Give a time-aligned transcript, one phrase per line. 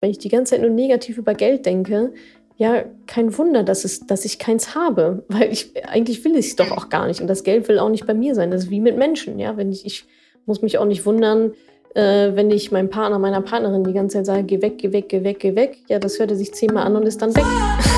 [0.00, 2.12] wenn ich die ganze Zeit nur negativ über Geld denke,
[2.56, 6.56] ja, kein Wunder, dass, es, dass ich keins habe, weil ich eigentlich will ich es
[6.56, 8.50] doch auch gar nicht und das Geld will auch nicht bei mir sein.
[8.50, 10.04] Das ist wie mit Menschen, ja, wenn ich, ich
[10.46, 11.52] muss mich auch nicht wundern,
[11.94, 15.08] äh, wenn ich meinem Partner, meiner Partnerin die ganze Zeit sage, geh weg, geh weg,
[15.08, 15.78] geh weg, geh weg.
[15.88, 17.44] Ja, das hört er sich zehnmal an und ist dann weg.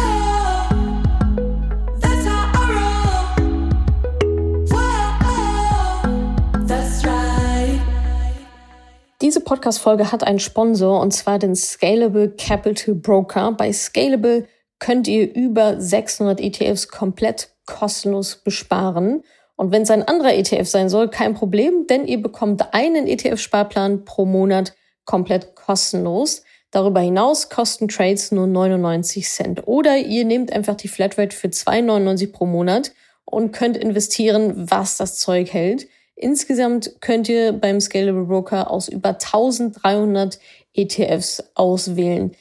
[9.32, 13.52] Diese Podcast-Folge hat einen Sponsor und zwar den Scalable Capital Broker.
[13.52, 14.46] Bei Scalable
[14.78, 19.22] könnt ihr über 600 ETFs komplett kostenlos besparen.
[19.56, 24.04] Und wenn es ein anderer ETF sein soll, kein Problem, denn ihr bekommt einen ETF-Sparplan
[24.04, 24.74] pro Monat
[25.06, 26.42] komplett kostenlos.
[26.70, 29.66] Darüber hinaus kosten Trades nur 99 Cent.
[29.66, 32.92] Oder ihr nehmt einfach die Flatrate für 2,99 pro Monat
[33.24, 35.88] und könnt investieren, was das Zeug hält.
[36.14, 40.38] Insgesamt könnt ihr beim Scalable Broker aus über 1300
[40.74, 42.32] ETFs auswählen.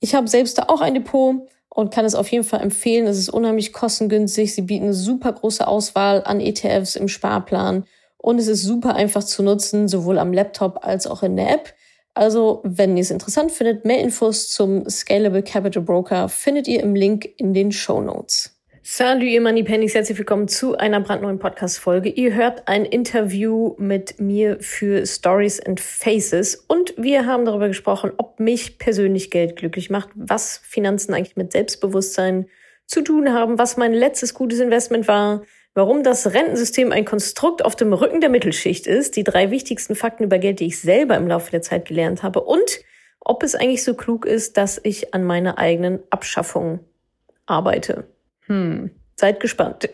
[0.00, 3.06] Ich habe selbst da auch ein Depot und kann es auf jeden Fall empfehlen.
[3.06, 4.54] Es ist unheimlich kostengünstig.
[4.54, 7.84] Sie bieten eine super große Auswahl an ETFs im Sparplan
[8.16, 11.74] und es ist super einfach zu nutzen, sowohl am Laptop als auch in der App.
[12.14, 16.94] Also, wenn ihr es interessant findet, mehr Infos zum Scalable Capital Broker findet ihr im
[16.94, 18.55] Link in den Show Notes.
[18.88, 22.08] Salut, ihr Moneypennies, herzlich willkommen zu einer brandneuen Podcast-Folge.
[22.08, 28.12] Ihr hört ein Interview mit mir für Stories and Faces und wir haben darüber gesprochen,
[28.16, 32.46] ob mich persönlich Geld glücklich macht, was Finanzen eigentlich mit Selbstbewusstsein
[32.86, 35.42] zu tun haben, was mein letztes gutes Investment war,
[35.74, 40.22] warum das Rentensystem ein Konstrukt auf dem Rücken der Mittelschicht ist, die drei wichtigsten Fakten
[40.22, 42.82] über Geld, die ich selber im Laufe der Zeit gelernt habe und
[43.18, 46.84] ob es eigentlich so klug ist, dass ich an meiner eigenen Abschaffung
[47.46, 48.15] arbeite.
[48.46, 49.88] Hm, seid gespannt.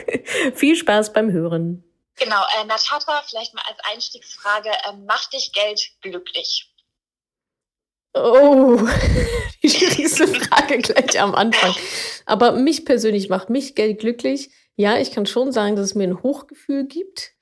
[0.54, 1.84] Viel Spaß beim Hören.
[2.16, 6.68] Genau, äh, Natata, vielleicht mal als Einstiegsfrage, äh, macht dich Geld glücklich?
[8.14, 8.78] Oh,
[9.62, 11.74] die schwierigste Frage gleich am Anfang.
[12.26, 14.50] Aber mich persönlich macht mich Geld glücklich.
[14.76, 17.32] Ja, ich kann schon sagen, dass es mir ein Hochgefühl gibt.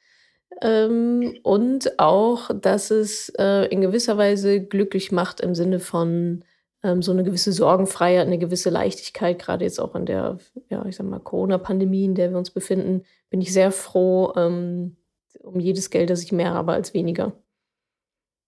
[0.62, 6.44] Ähm, und auch, dass es äh, in gewisser Weise glücklich macht im Sinne von,
[6.82, 10.96] ähm, so eine gewisse Sorgenfreiheit, eine gewisse Leichtigkeit, gerade jetzt auch in der, ja, ich
[10.96, 14.96] sag mal, Corona-Pandemie, in der wir uns befinden, bin ich sehr froh ähm,
[15.42, 17.32] um jedes Geld, das ich mehr habe als weniger.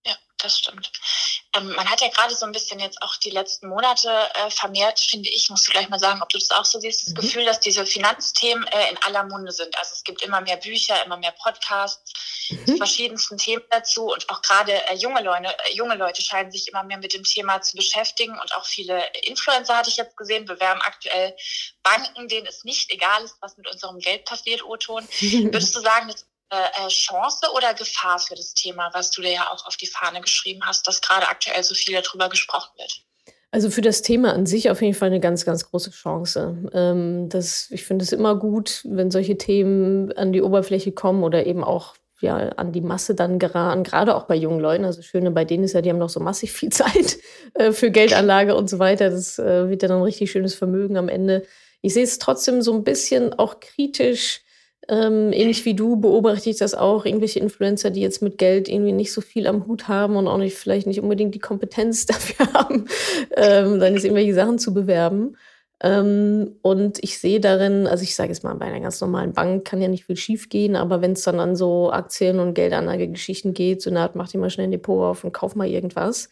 [0.06, 0.91] Ja, das stimmt.
[1.54, 4.98] Ähm, man hat ja gerade so ein bisschen jetzt auch die letzten Monate äh, vermehrt,
[5.00, 7.20] finde ich, musst du gleich mal sagen, ob du das auch so siehst, das mhm.
[7.20, 9.76] Gefühl, dass diese Finanzthemen äh, in aller Munde sind.
[9.76, 12.12] Also es gibt immer mehr Bücher, immer mehr Podcasts
[12.50, 12.76] mhm.
[12.76, 16.84] verschiedensten Themen dazu und auch gerade äh, junge Leute, äh, junge Leute scheinen sich immer
[16.84, 20.80] mehr mit dem Thema zu beschäftigen und auch viele Influencer hatte ich jetzt gesehen, bewerben
[20.80, 21.36] aktuell
[21.82, 25.06] Banken, denen es nicht egal ist, was mit unserem Geld passiert, O-Ton.
[25.20, 29.32] Würdest du sagen, dass äh, äh, Chance oder Gefahr für das Thema, was du dir
[29.32, 32.92] ja auch auf die Fahne geschrieben hast, dass gerade aktuell so viel darüber gesprochen wird?
[33.50, 36.70] Also für das Thema an sich auf jeden Fall eine ganz, ganz große Chance.
[36.74, 41.46] Ähm, das, ich finde es immer gut, wenn solche Themen an die Oberfläche kommen oder
[41.46, 44.84] eben auch ja, an die Masse dann geraten, gerade auch bei jungen Leuten.
[44.84, 47.16] Also Schöne bei denen ist ja, die haben noch so massig viel Zeit
[47.54, 49.08] äh, für Geldanlage und so weiter.
[49.08, 51.44] Das äh, wird dann ein richtig schönes Vermögen am Ende.
[51.80, 54.42] Ich sehe es trotzdem so ein bisschen auch kritisch,
[54.88, 57.04] ähm, ähnlich wie du beobachte ich das auch.
[57.04, 60.38] Irgendwelche Influencer, die jetzt mit Geld irgendwie nicht so viel am Hut haben und auch
[60.38, 62.86] nicht vielleicht nicht unbedingt die Kompetenz dafür haben,
[63.36, 65.36] ähm, dann jetzt irgendwelche Sachen zu bewerben.
[65.82, 69.64] Ähm, und ich sehe darin, also ich sage jetzt mal, bei einer ganz normalen Bank
[69.64, 73.52] kann ja nicht viel schief gehen, aber wenn es dann an so Aktien- und Geldanlagegeschichten
[73.52, 76.28] geht, so eine Art, mach dir mal schnell ein Depot auf und kauf mal irgendwas,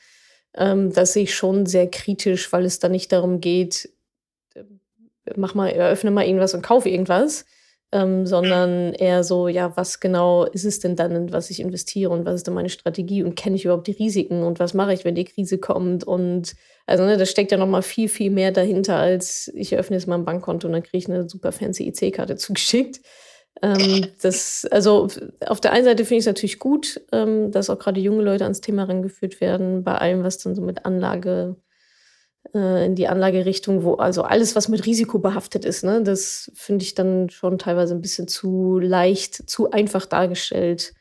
[0.54, 3.90] ähm, das sehe ich schon sehr kritisch, weil es da nicht darum geht,
[4.54, 4.62] äh,
[5.36, 7.44] mach mal, eröffne mal irgendwas und kauf irgendwas,
[7.92, 12.10] ähm, sondern eher so, ja, was genau ist es denn dann, in was ich investiere
[12.10, 14.92] und was ist denn meine Strategie und kenne ich überhaupt die Risiken und was mache
[14.92, 16.54] ich, wenn die Krise kommt und
[16.86, 20.06] also ne, da steckt ja noch mal viel, viel mehr dahinter, als ich eröffne jetzt
[20.06, 23.00] mal ein Bankkonto und dann kriege ich eine super fancy IC-Karte zugeschickt.
[23.62, 25.08] Ähm, das, also
[25.46, 28.44] auf der einen Seite finde ich es natürlich gut, ähm, dass auch gerade junge Leute
[28.44, 31.56] ans Thema rangeführt werden, bei allem, was dann so mit Anlage
[32.54, 36.84] äh, in die Anlagerichtung, wo also alles, was mit Risiko behaftet ist, ne, das finde
[36.84, 40.94] ich dann schon teilweise ein bisschen zu leicht, zu einfach dargestellt.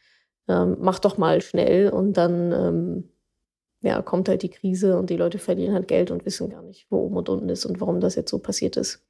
[0.48, 3.12] Ähm, mach doch mal schnell und dann ähm,
[3.81, 6.88] ja, kommt halt die Krise und die Leute verlieren halt Geld und wissen gar nicht,
[6.90, 9.02] wo oben und unten ist und warum das jetzt so passiert ist.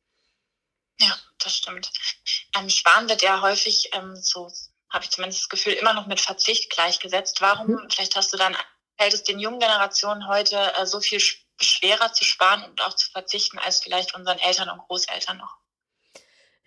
[1.00, 1.92] Ja, das stimmt.
[2.58, 4.52] Ähm, Sparen wird ja häufig, ähm, so
[4.90, 7.42] habe ich zumindest das Gefühl, immer noch mit Verzicht gleichgesetzt.
[7.42, 7.88] Warum, mhm.
[7.90, 8.56] vielleicht hast du dann,
[8.98, 11.20] fällt es den jungen Generationen heute äh, so viel
[11.62, 15.58] schwerer zu sparen und auch zu verzichten als vielleicht unseren Eltern und Großeltern noch.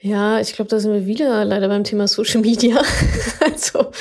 [0.05, 2.83] Ja, ich glaube, da sind wir wieder leider beim Thema Social Media.
[3.41, 3.93] also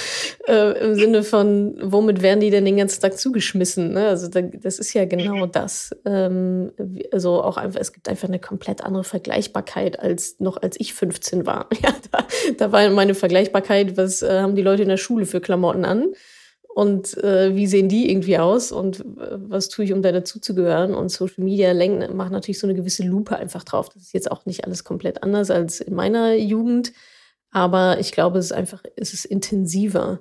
[0.48, 3.94] äh, im Sinne von, womit werden die denn den ganzen Tag zugeschmissen?
[3.94, 4.08] Ne?
[4.08, 5.96] Also da, das ist ja genau das.
[6.06, 6.72] Ähm,
[7.12, 11.46] also auch einfach, es gibt einfach eine komplett andere Vergleichbarkeit als noch als ich 15
[11.46, 11.70] war.
[11.84, 12.28] Ja, da,
[12.58, 16.14] da war meine Vergleichbarkeit, was äh, haben die Leute in der Schule für Klamotten an?
[16.74, 20.94] Und äh, wie sehen die irgendwie aus und äh, was tue ich, um da dazuzugehören.
[20.96, 23.90] Und Social Media lenken, macht natürlich so eine gewisse Lupe einfach drauf.
[23.90, 26.94] Das ist jetzt auch nicht alles komplett anders als in meiner Jugend,
[27.52, 30.20] aber ich glaube, es ist einfach, es ist intensiver.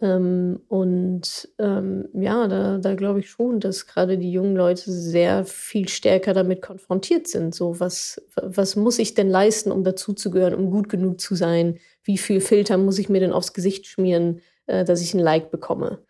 [0.00, 5.44] Ähm, und ähm, ja, da, da glaube ich schon, dass gerade die jungen Leute sehr
[5.44, 7.54] viel stärker damit konfrontiert sind.
[7.54, 11.78] So, was, was muss ich denn leisten, um dazuzugehören, um gut genug zu sein?
[12.02, 14.40] Wie viel Filter muss ich mir denn aufs Gesicht schmieren?
[14.66, 16.04] Äh, dass ich ein Like bekomme.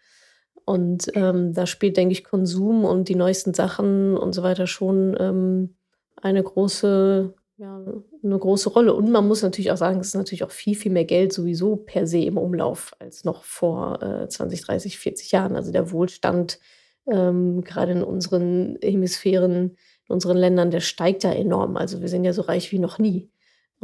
[0.65, 5.15] Und ähm, da spielt, denke ich, Konsum und die neuesten Sachen und so weiter schon
[5.21, 5.77] ähm,
[6.17, 7.85] eine große, ja,
[8.23, 8.95] eine große Rolle.
[8.95, 11.77] Und man muss natürlich auch sagen, es ist natürlich auch viel, viel mehr Geld sowieso
[11.77, 15.55] per se im Umlauf als noch vor äh, 20, 30, 40 Jahren.
[15.55, 16.59] Also der Wohlstand,
[17.07, 19.77] ähm, gerade in unseren Hemisphären,
[20.09, 21.77] in unseren Ländern, der steigt ja enorm.
[21.77, 23.31] Also wir sind ja so reich wie noch nie.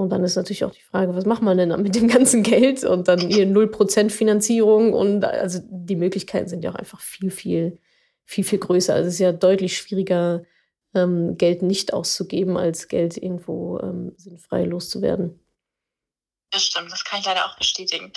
[0.00, 2.42] Und dann ist natürlich auch die Frage, was macht man denn dann mit dem ganzen
[2.42, 7.30] Geld und dann hier 0% Finanzierung und also die Möglichkeiten sind ja auch einfach viel,
[7.30, 7.78] viel,
[8.24, 8.94] viel, viel größer.
[8.94, 10.42] Also es ist ja deutlich schwieriger,
[10.94, 15.38] ähm, Geld nicht auszugeben, als Geld irgendwo ähm, sinnfrei loszuwerden.
[16.50, 18.10] Das stimmt, das kann ich leider auch bestätigen.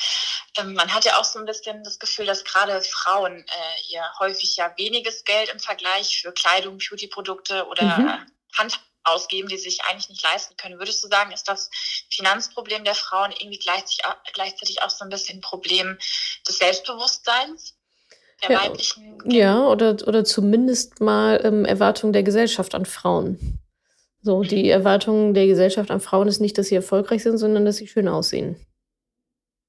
[0.58, 4.04] Ähm, man hat ja auch so ein bisschen das Gefühl, dass gerade Frauen äh, ihr
[4.20, 8.26] häufig ja weniges Geld im Vergleich für Kleidung, Beautyprodukte oder mhm.
[8.58, 10.80] Hand ausgeben, die sie sich eigentlich nicht leisten können.
[10.80, 11.70] Würdest du sagen, ist das
[12.10, 15.98] Finanzproblem der Frauen irgendwie gleichzeitig auch so ein bisschen ein Problem
[16.48, 17.76] des Selbstbewusstseins?
[18.42, 23.60] Der ja, weiblichen ja, oder, oder zumindest mal ähm, Erwartungen der Gesellschaft an Frauen.
[24.22, 27.78] So, die Erwartung der Gesellschaft an Frauen ist nicht, dass sie erfolgreich sind, sondern dass
[27.78, 28.56] sie schön aussehen.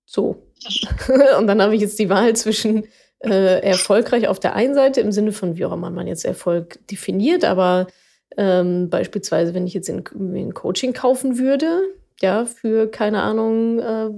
[0.06, 0.46] So.
[1.38, 2.88] Und dann habe ich jetzt die Wahl zwischen
[3.18, 6.86] äh, erfolgreich auf der einen Seite im Sinne von, wie auch immer man jetzt Erfolg
[6.88, 7.86] definiert, aber
[8.36, 10.04] ähm, beispielsweise, wenn ich jetzt in,
[10.34, 11.82] in Coaching kaufen würde,
[12.20, 14.10] ja, für, keine Ahnung, äh,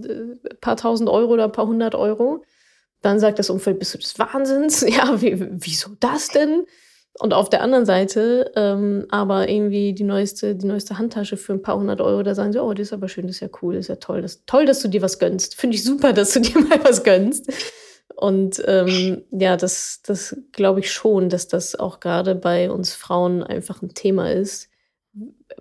[0.60, 2.44] paar tausend Euro oder ein paar hundert Euro,
[3.02, 4.82] dann sagt das Umfeld, bist du des Wahnsinns?
[4.88, 6.64] Ja, wie, wieso das denn?
[7.18, 11.62] Und auf der anderen Seite, ähm, aber irgendwie die neueste, die neueste Handtasche für ein
[11.62, 13.74] paar hundert Euro, da sagen sie, oh, das ist aber schön, das ist ja cool,
[13.74, 15.54] das ist ja toll, das toll, dass du dir was gönnst.
[15.54, 17.50] Finde ich super, dass du dir mal was gönnst.
[18.14, 23.42] Und ähm, ja, das, das glaube ich schon, dass das auch gerade bei uns Frauen
[23.42, 24.70] einfach ein Thema ist.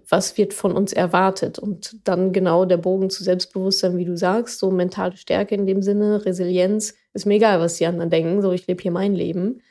[0.07, 1.59] Was wird von uns erwartet?
[1.59, 5.81] Und dann genau der Bogen zu Selbstbewusstsein, wie du sagst, so mentale Stärke in dem
[5.81, 9.61] Sinne, Resilienz, ist mir egal, was die anderen denken, so ich lebe hier mein Leben.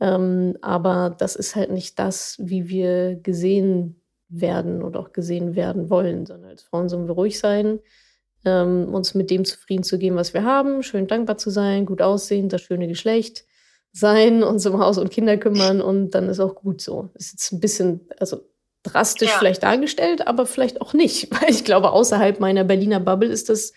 [0.00, 5.90] Ähm, aber das ist halt nicht das, wie wir gesehen werden oder auch gesehen werden
[5.90, 7.80] wollen, sondern als Frauen sollen wir ruhig sein,
[8.44, 12.02] ähm, uns mit dem zufrieden zu geben, was wir haben, schön dankbar zu sein, gut
[12.02, 13.44] aussehen, das schöne Geschlecht
[13.92, 17.10] sein, uns um Haus und Kinder kümmern und dann ist auch gut so.
[17.14, 18.40] Ist jetzt ein bisschen, also
[18.82, 19.38] drastisch ja.
[19.38, 23.72] vielleicht dargestellt, aber vielleicht auch nicht, weil ich glaube, außerhalb meiner Berliner Bubble ist das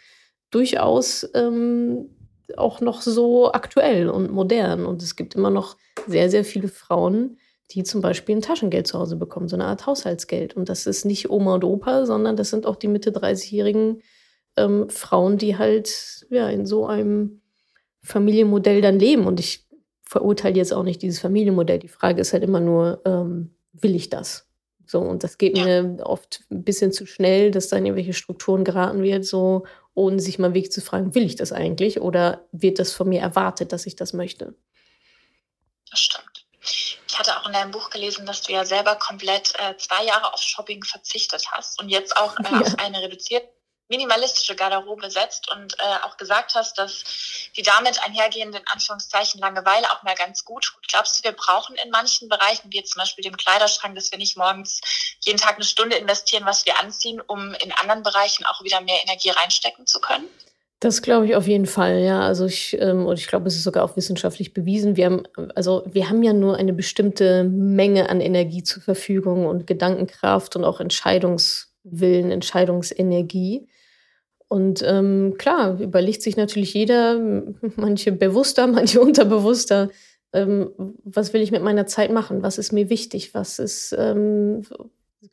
[0.52, 2.10] durchaus ähm,
[2.56, 4.86] auch noch so aktuell und modern.
[4.86, 5.76] Und es gibt immer noch
[6.08, 7.38] sehr, sehr viele Frauen,
[7.72, 10.56] die zum Beispiel ein Taschengeld zu Hause bekommen, so eine Art Haushaltsgeld.
[10.56, 14.02] Und das ist nicht Oma und Opa, sondern das sind auch die Mitte 30-jährigen
[14.58, 17.42] ähm, Frauen, die halt ja in so einem
[18.04, 19.26] Familienmodell dann leben.
[19.26, 19.66] Und ich
[20.04, 21.80] verurteile jetzt auch nicht dieses Familienmodell.
[21.80, 24.48] Die Frage ist halt immer nur, ähm, will ich das?
[24.88, 28.64] So, und das geht mir oft ein bisschen zu schnell, dass da in irgendwelche Strukturen
[28.64, 29.66] geraten wird, so
[29.96, 33.22] ohne sich mal wirklich zu fragen, will ich das eigentlich oder wird das von mir
[33.22, 34.54] erwartet, dass ich das möchte?
[35.90, 36.46] Das stimmt.
[36.62, 40.34] Ich hatte auch in deinem Buch gelesen, dass du ja selber komplett äh, zwei Jahre
[40.34, 42.62] auf Shopping verzichtet hast und jetzt auch äh, ja.
[42.62, 43.48] auf eine reduzierte
[43.88, 47.04] minimalistische Garderobe setzt und äh, auch gesagt hast, dass
[47.56, 50.88] die damit einhergehende, in Anführungszeichen, Langeweile auch mal ganz gut tut.
[50.88, 54.38] Glaubst du, wir brauchen in manchen Bereichen, wie zum Beispiel dem Kleiderschrank, dass wir nicht
[54.38, 54.82] morgens
[55.22, 59.02] jeden Tag eine Stunde investieren, was wir anziehen, um in anderen Bereichen auch wieder mehr
[59.04, 60.28] Energie reinstecken zu können?
[60.80, 62.22] Das glaube ich auf jeden Fall, ja.
[62.22, 64.98] Also ich, ähm, und ich glaube, es ist sogar auch wissenschaftlich bewiesen.
[64.98, 65.24] Wir haben,
[65.56, 70.64] also wir haben ja nur eine bestimmte Menge an Energie zur Verfügung und Gedankenkraft und
[70.64, 73.68] auch Entscheidungswillen, Entscheidungsenergie.
[74.56, 77.20] Und ähm, klar, überlegt sich natürlich jeder,
[77.76, 79.90] manche bewusster, manche unterbewusster,
[80.32, 80.72] ähm,
[81.04, 82.42] was will ich mit meiner Zeit machen?
[82.42, 83.34] Was ist mir wichtig?
[83.34, 84.62] Was ist, ähm,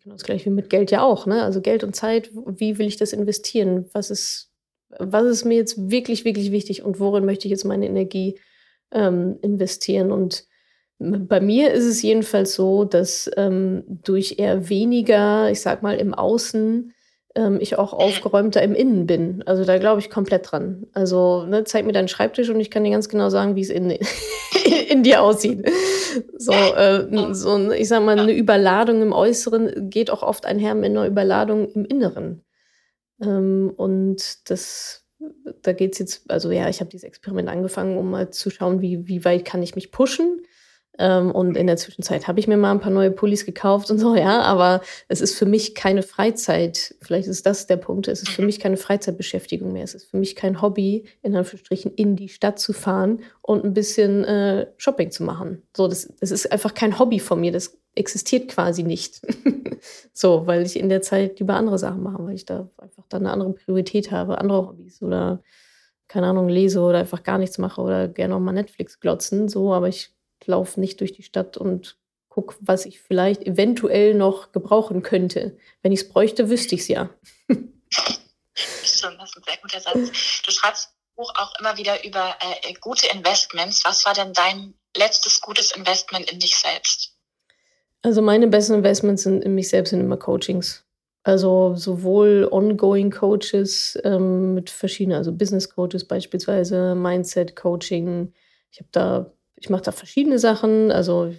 [0.03, 1.45] genau das gleiche wie mit Geld ja auch, ne?
[1.45, 3.89] Also Geld und Zeit, wie will ich das investieren?
[3.93, 4.51] Was ist,
[4.99, 8.41] was ist mir jetzt wirklich, wirklich wichtig und worin möchte ich jetzt meine Energie
[8.91, 10.11] ähm, investieren?
[10.11, 10.47] Und
[10.99, 16.13] bei mir ist es jedenfalls so, dass ähm, durch eher weniger, ich sag mal, im
[16.13, 16.93] Außen
[17.35, 19.43] ähm, ich auch aufgeräumter im Innen bin.
[19.47, 20.87] Also da glaube ich komplett dran.
[20.93, 23.71] Also ne, zeig mir deinen Schreibtisch und ich kann dir ganz genau sagen, wie es
[23.71, 23.91] in,
[24.91, 25.69] in dir aussieht.
[26.37, 30.91] So, äh, so, ich sag mal, eine Überladung im Äußeren geht auch oft einher mit
[30.91, 32.45] einer Überladung im Inneren.
[33.23, 35.07] Ähm, und das,
[35.63, 38.81] da geht es jetzt, also ja, ich habe dieses Experiment angefangen, um mal zu schauen,
[38.81, 40.43] wie, wie weit kann ich mich pushen.
[40.99, 43.99] Ähm, und in der Zwischenzeit habe ich mir mal ein paar neue Pullis gekauft und
[43.99, 46.95] so, ja, aber es ist für mich keine Freizeit.
[47.01, 48.09] Vielleicht ist das der Punkt.
[48.09, 49.85] Es ist für mich keine Freizeitbeschäftigung mehr.
[49.85, 53.73] Es ist für mich kein Hobby, in Anführungsstrichen in die Stadt zu fahren und ein
[53.73, 55.63] bisschen äh, Shopping zu machen.
[55.75, 57.53] So, das, das ist einfach kein Hobby von mir.
[57.53, 59.23] Das existiert quasi nicht.
[60.13, 63.23] so, weil ich in der Zeit lieber andere Sachen mache, weil ich da einfach dann
[63.23, 65.43] eine andere Priorität habe, andere Hobbys oder
[66.09, 69.49] keine Ahnung, lese oder einfach gar nichts mache oder gerne auch mal Netflix glotzen.
[69.49, 70.15] So, aber ich
[70.47, 71.97] laufe nicht durch die Stadt und
[72.29, 75.59] gucke, was ich vielleicht eventuell noch gebrauchen könnte.
[75.83, 77.11] Wenn ich es bräuchte, wüsste ich es ja.
[78.55, 80.43] Stimmt, das ist ein sehr guter Satz.
[80.43, 83.85] Du schreibst im Buch auch immer wieder über äh, gute Investments.
[83.85, 87.15] Was war denn dein letztes gutes Investment in dich selbst?
[88.03, 90.85] Also meine besten Investments sind in mich selbst sind immer Coachings.
[91.25, 98.33] Also sowohl ongoing Coaches ähm, mit verschiedenen, also Business Coaches beispielsweise, Mindset Coaching.
[98.73, 99.33] Ich habe da
[99.63, 101.33] ich mache da verschiedene Sachen, also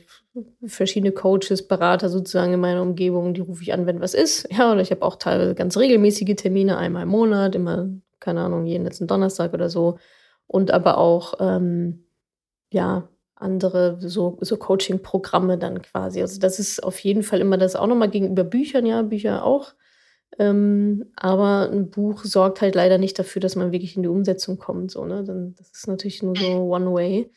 [0.66, 4.48] verschiedene Coaches, Berater sozusagen in meiner Umgebung, die rufe ich an, wenn was ist.
[4.50, 7.90] Ja, oder ich habe auch teilweise ganz regelmäßige Termine, einmal im Monat, immer,
[8.22, 9.98] keine Ahnung, jeden letzten Donnerstag oder so.
[10.48, 12.06] Und aber auch, ähm,
[12.72, 16.22] ja, andere so, so Coaching-Programme dann quasi.
[16.22, 19.74] Also das ist auf jeden Fall immer das auch nochmal gegenüber Büchern, ja, Bücher auch.
[20.40, 24.58] Ähm, aber ein Buch sorgt halt leider nicht dafür, dass man wirklich in die Umsetzung
[24.60, 24.92] kommt.
[24.92, 25.26] So, ne?
[25.26, 27.30] Dann, das ist natürlich nur so One Way.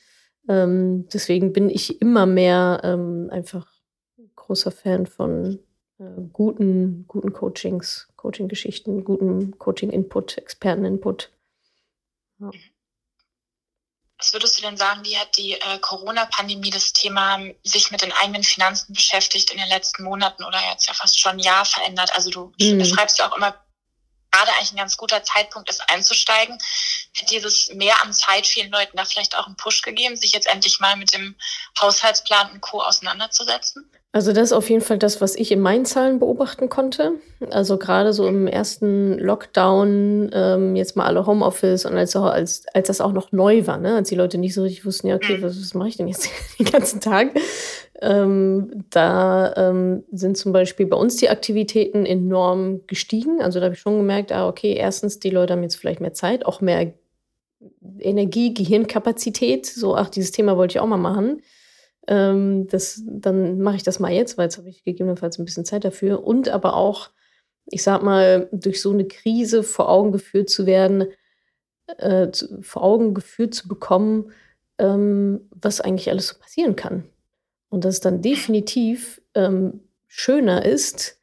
[0.49, 3.67] Ähm, deswegen bin ich immer mehr ähm, einfach
[4.37, 5.59] großer Fan von
[5.99, 11.33] äh, guten, guten Coachings, Coaching-Geschichten, guten Coaching-Input, Experten-Input.
[12.39, 12.51] Ja.
[14.19, 18.13] Was würdest du denn sagen, wie hat die äh, Corona-Pandemie das Thema sich mit den
[18.13, 22.11] eigenen Finanzen beschäftigt in den letzten Monaten oder jetzt ja fast schon ein Jahr verändert?
[22.15, 22.79] Also du mhm.
[22.79, 23.55] beschreibst ja auch immer
[24.37, 26.59] gerade eigentlich ein ganz guter Zeitpunkt ist, einzusteigen.
[27.19, 30.47] Hat dieses mehr an Zeit vielen Leuten da vielleicht auch einen Push gegeben, sich jetzt
[30.47, 31.37] endlich mal mit dem
[31.81, 32.83] Haushaltsplan und Co.
[32.83, 33.91] auseinanderzusetzen?
[34.17, 37.17] Also das ist auf jeden Fall das, was ich in meinen Zahlen beobachten konnte.
[37.51, 42.87] Also gerade so im ersten Lockdown, ähm, jetzt mal alle Homeoffice und als, als, als
[42.87, 43.95] das auch noch neu war, ne?
[43.95, 45.43] als die Leute nicht so richtig wussten, ja, okay, mhm.
[45.43, 47.33] was, was mache ich denn jetzt den ganzen Tag?
[48.01, 53.43] Ähm, da ähm, sind zum Beispiel bei uns die Aktivitäten enorm gestiegen.
[53.43, 56.15] Also da habe ich schon gemerkt, ah, okay, erstens, die Leute haben jetzt vielleicht mehr
[56.15, 56.95] Zeit, auch mehr
[57.99, 59.67] Energie, Gehirnkapazität.
[59.67, 61.43] So, ach, dieses Thema wollte ich auch mal machen.
[62.07, 65.65] Ähm, das, dann mache ich das mal jetzt, weil jetzt habe ich gegebenenfalls ein bisschen
[65.65, 66.25] Zeit dafür.
[66.25, 67.11] Und aber auch,
[67.67, 71.07] ich sag mal, durch so eine Krise vor Augen geführt zu werden,
[71.99, 74.33] äh, zu, vor Augen geführt zu bekommen,
[74.79, 77.05] ähm, was eigentlich alles so passieren kann.
[77.69, 81.21] Und dass es dann definitiv ähm, schöner ist,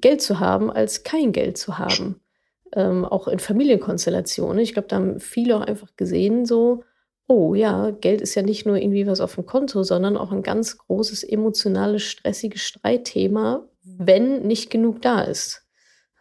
[0.00, 2.20] Geld zu haben, als kein Geld zu haben.
[2.74, 4.58] Ähm, auch in Familienkonstellationen.
[4.58, 6.84] Ich glaube, da haben viele auch einfach gesehen, so,
[7.32, 10.42] oh ja, Geld ist ja nicht nur irgendwie was auf dem Konto, sondern auch ein
[10.42, 15.60] ganz großes emotionales, stressiges Streitthema, wenn nicht genug da ist.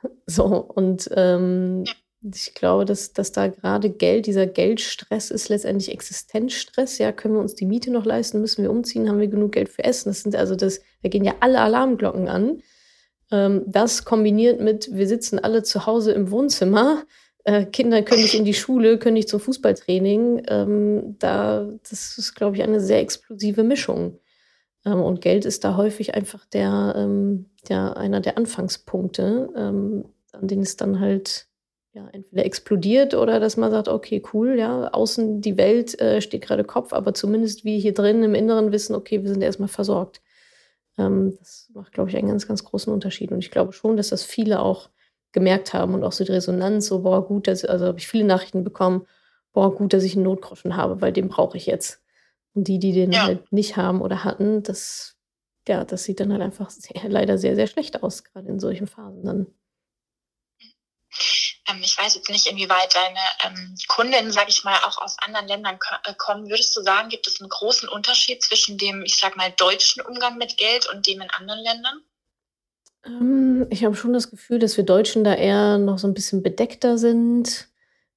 [0.26, 1.84] So, und ähm,
[2.24, 6.98] ich glaube, dass, dass da gerade Geld, dieser Geldstress ist letztendlich Existenzstress.
[6.98, 8.42] Ja, können wir uns die Miete noch leisten?
[8.42, 9.08] Müssen wir umziehen?
[9.08, 10.10] Haben wir genug Geld für Essen?
[10.10, 12.64] Das sind also das, da gehen ja alle Alarmglocken an.
[13.32, 17.04] Ähm, das kombiniert mit, wir sitzen alle zu Hause im Wohnzimmer
[17.44, 20.44] äh, Kinder können nicht in die Schule, können nicht zum Fußballtraining.
[20.48, 24.20] Ähm, da, das ist, glaube ich, eine sehr explosive Mischung.
[24.86, 30.48] Ähm, und Geld ist da häufig einfach der, ähm, der einer der Anfangspunkte, ähm, an
[30.48, 31.48] denen es dann halt
[31.94, 36.44] ja, entweder explodiert oder dass man sagt, okay, cool, ja, außen die Welt äh, steht
[36.44, 40.22] gerade Kopf, aber zumindest wir hier drin im Inneren wissen, okay, wir sind erstmal versorgt.
[40.98, 43.32] Ähm, das macht, glaube ich, einen ganz, ganz großen Unterschied.
[43.32, 44.90] Und ich glaube schon, dass das viele auch
[45.32, 48.26] gemerkt haben und auch so die Resonanz, so, boah, gut, dass, also habe ich viele
[48.26, 49.08] Nachrichten bekommen,
[49.54, 52.02] boah, gut, dass ich einen Notgroschen habe, weil den brauche ich jetzt.
[52.54, 53.24] Und die, die den ja.
[53.24, 55.16] halt nicht haben oder hatten, das,
[55.68, 58.88] ja, das sieht dann halt einfach sehr, leider sehr, sehr schlecht aus, gerade in solchen
[58.88, 59.48] Phasen dann.
[61.68, 65.48] Ähm, ich weiß jetzt nicht, inwieweit deine ähm, Kundinnen, sage ich mal, auch aus anderen
[65.48, 66.50] Ländern äh, kommen.
[66.50, 70.38] Würdest du sagen, gibt es einen großen Unterschied zwischen dem, ich sag mal, deutschen Umgang
[70.38, 72.02] mit Geld und dem in anderen Ländern?
[73.06, 76.44] Ähm, ich habe schon das Gefühl, dass wir Deutschen da eher noch so ein bisschen
[76.44, 77.70] bedeckter sind,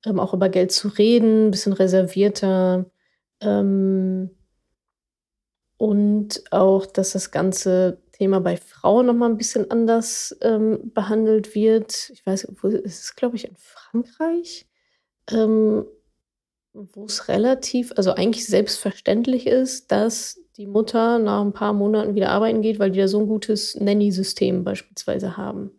[0.05, 2.87] ähm, auch über Geld zu reden, ein bisschen reservierter.
[3.41, 4.31] Ähm,
[5.77, 11.55] und auch, dass das Ganze Thema bei Frauen noch mal ein bisschen anders ähm, behandelt
[11.55, 12.11] wird.
[12.11, 14.67] Ich weiß, wo ist es, glaube ich, in Frankreich,
[15.31, 15.85] ähm,
[16.73, 22.31] wo es relativ, also eigentlich selbstverständlich ist, dass die Mutter nach ein paar Monaten wieder
[22.31, 25.71] arbeiten geht, weil die da so ein gutes Nanny-System beispielsweise haben.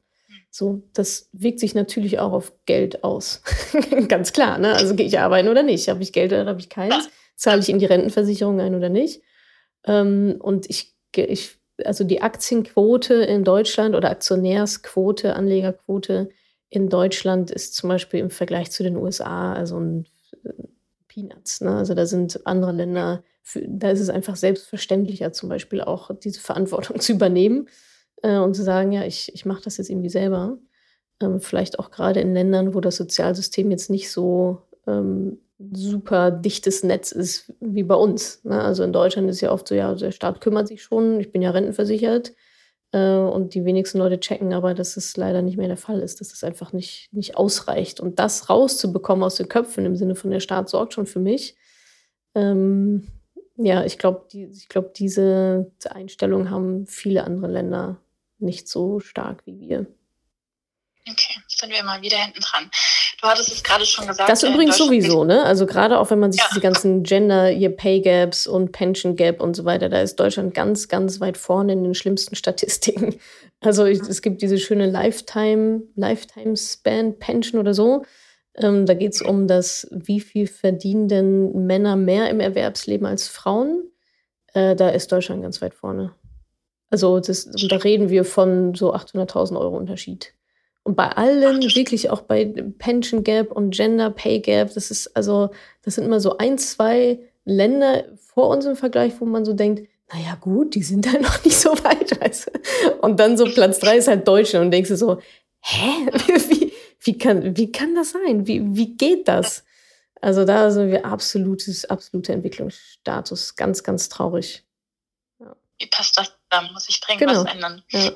[0.52, 3.42] So, das wirkt sich natürlich auch auf Geld aus.
[4.08, 4.74] Ganz klar, ne?
[4.74, 5.90] Also gehe ich arbeiten oder nicht?
[5.90, 7.10] Habe ich Geld oder habe ich keins?
[7.36, 9.22] Zahle ich in die Rentenversicherung ein oder nicht?
[9.86, 16.30] Ähm, und ich, ich, also die Aktienquote in Deutschland oder Aktionärsquote, Anlegerquote
[16.70, 20.08] in Deutschland ist zum Beispiel im Vergleich zu den USA, also ein
[21.16, 21.62] Peanuts.
[21.62, 21.76] Ne?
[21.76, 26.42] Also da sind andere Länder, für, da ist es einfach selbstverständlicher, zum Beispiel auch diese
[26.42, 27.70] Verantwortung zu übernehmen
[28.22, 30.58] äh, und zu sagen, ja, ich, ich mache das jetzt irgendwie selber.
[31.22, 36.84] Ähm, vielleicht auch gerade in Ländern, wo das Sozialsystem jetzt nicht so ähm, super dichtes
[36.84, 38.44] Netz ist wie bei uns.
[38.44, 38.62] Ne?
[38.62, 41.42] Also in Deutschland ist ja oft so, ja, der Staat kümmert sich schon, ich bin
[41.42, 42.34] ja rentenversichert.
[42.96, 46.22] Äh, und die wenigsten Leute checken aber, dass es leider nicht mehr der Fall ist,
[46.22, 48.00] dass es einfach nicht, nicht ausreicht.
[48.00, 51.58] Und das rauszubekommen aus den Köpfen im Sinne von der Staat sorgt schon für mich.
[52.36, 53.08] Ähm,
[53.58, 58.02] ja, ich glaube, die, glaub, diese Einstellung haben viele andere Länder
[58.40, 59.88] nicht so stark wie wir.
[61.10, 62.72] Okay, sind wir mal wieder hinten dran.
[63.26, 64.30] Du hattest es gerade schon gesagt.
[64.30, 65.44] Das übrigens sowieso, ne?
[65.46, 66.48] Also gerade auch wenn man sich ja.
[66.52, 70.54] diese ganzen Gender, ihr Pay Gaps und Pension Gap und so weiter, da ist Deutschland
[70.54, 73.16] ganz, ganz weit vorne in den schlimmsten Statistiken.
[73.62, 78.04] Also ich, es gibt diese schöne Lifetime, Lifetime Span Pension oder so.
[78.54, 83.28] Ähm, da geht es um das, wie viel verdienen denn Männer mehr im Erwerbsleben als
[83.28, 83.90] Frauen.
[84.54, 86.14] Äh, da ist Deutschland ganz weit vorne.
[86.92, 90.34] Also das, da reden wir von so 800.000 Euro Unterschied.
[90.86, 92.46] Und bei allen, wirklich auch bei
[92.78, 95.50] Pension Gap und Gender Pay Gap, das ist also,
[95.82, 99.90] das sind immer so ein, zwei Länder vor uns im Vergleich, wo man so denkt,
[100.14, 102.92] naja, gut, die sind da noch nicht so weit, weißt du?
[103.02, 105.20] Und dann so Platz drei ist halt Deutschland und denkst du so,
[105.62, 106.06] hä?
[106.50, 108.46] Wie, wie, kann, wie kann das sein?
[108.46, 109.64] Wie, wie geht das?
[110.22, 113.56] Also da sind wir absolutes, absoluter Entwicklungsstatus.
[113.56, 114.64] Ganz, ganz traurig.
[115.40, 115.56] Ja.
[115.80, 116.32] Wie passt das?
[116.50, 117.44] Da muss ich dringend genau.
[117.44, 117.84] was ändern.
[117.90, 118.12] Ja.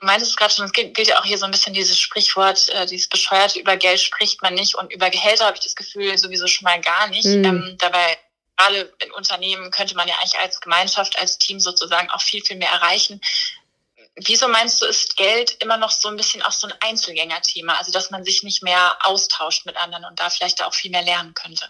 [0.00, 1.98] Du meintest es gerade schon, es gilt, gilt, ja auch hier so ein bisschen dieses
[1.98, 5.76] Sprichwort, äh, dieses bescheuerte, über Geld spricht man nicht und über Gehälter habe ich das
[5.76, 7.26] Gefühl sowieso schon mal gar nicht.
[7.26, 7.44] Mhm.
[7.44, 8.18] Ähm, dabei,
[8.56, 12.56] gerade in Unternehmen könnte man ja eigentlich als Gemeinschaft, als Team sozusagen auch viel, viel
[12.56, 13.20] mehr erreichen.
[14.16, 17.74] Wieso meinst du, ist Geld immer noch so ein bisschen auch so ein Einzelgängerthema?
[17.74, 21.02] Also, dass man sich nicht mehr austauscht mit anderen und da vielleicht auch viel mehr
[21.02, 21.66] lernen könnte?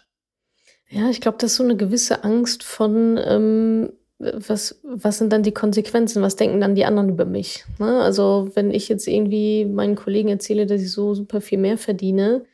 [0.89, 5.43] Ja, ich glaube, das ist so eine gewisse Angst von, ähm, was, was sind dann
[5.43, 6.23] die Konsequenzen?
[6.23, 7.65] Was denken dann die anderen über mich?
[7.79, 8.01] Ne?
[8.03, 12.45] Also, wenn ich jetzt irgendwie meinen Kollegen erzähle, dass ich so super viel mehr verdiene,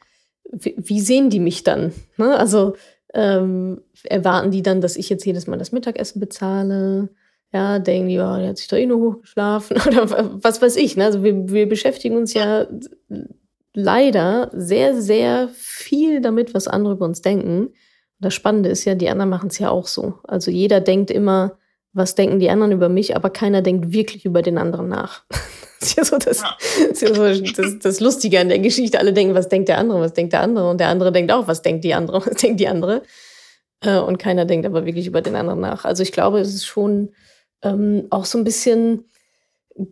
[0.53, 1.93] wie, wie sehen die mich dann?
[2.17, 2.39] Ne?
[2.39, 2.77] Also,
[3.15, 7.09] ähm, erwarten die dann, dass ich jetzt jedes Mal das Mittagessen bezahle?
[7.53, 10.09] Ja, denken die, ja, der hat sich doch eh nur hochgeschlafen oder
[10.43, 10.97] was weiß ich.
[10.97, 11.07] Ne?
[11.07, 12.69] Also, wir, wir beschäftigen uns ja
[13.75, 17.71] leider sehr, sehr viel damit, was andere über uns denken.
[18.19, 20.15] Das Spannende ist ja, die anderen machen es ja auch so.
[20.25, 21.59] Also jeder denkt immer,
[21.93, 25.25] was denken die anderen über mich, aber keiner denkt wirklich über den anderen nach.
[25.81, 26.43] das ist ja so das,
[26.91, 28.99] ist ja so das, das Lustige an der Geschichte.
[28.99, 30.71] Alle denken, was denkt der andere, was denkt der andere?
[30.71, 33.03] Und der andere denkt auch, was denkt die andere, was denkt die andere?
[33.81, 35.85] Äh, und keiner denkt aber wirklich über den anderen nach.
[35.85, 37.11] Also ich glaube, es ist schon
[37.63, 39.05] ähm, auch so ein bisschen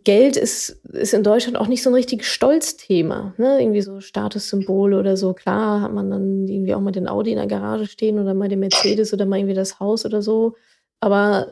[0.03, 3.35] Geld ist, ist in Deutschland auch nicht so ein richtig Stolzthema.
[3.37, 3.61] Ne?
[3.61, 5.33] Irgendwie so Statussymbole oder so.
[5.33, 8.49] Klar hat man dann irgendwie auch mal den Audi in der Garage stehen oder mal
[8.49, 10.55] den Mercedes oder mal irgendwie das Haus oder so.
[11.01, 11.51] Aber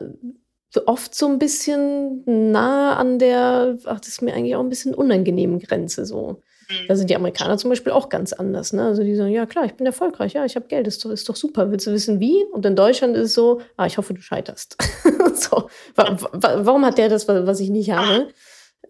[0.86, 4.94] oft so ein bisschen nah an der, ach, das ist mir eigentlich auch ein bisschen
[4.94, 6.42] unangenehmen Grenze so.
[6.68, 6.88] Mhm.
[6.88, 8.72] Da sind die Amerikaner zum Beispiel auch ganz anders.
[8.72, 8.84] Ne?
[8.84, 11.28] Also die sagen, ja klar, ich bin erfolgreich, ja, ich habe Geld, ist doch, ist
[11.28, 11.70] doch super.
[11.70, 12.44] Willst du wissen, wie?
[12.52, 14.76] Und in Deutschland ist es so, ah, ich hoffe, du scheiterst.
[15.34, 15.68] so.
[15.96, 18.28] Warum hat der das, was ich nicht habe?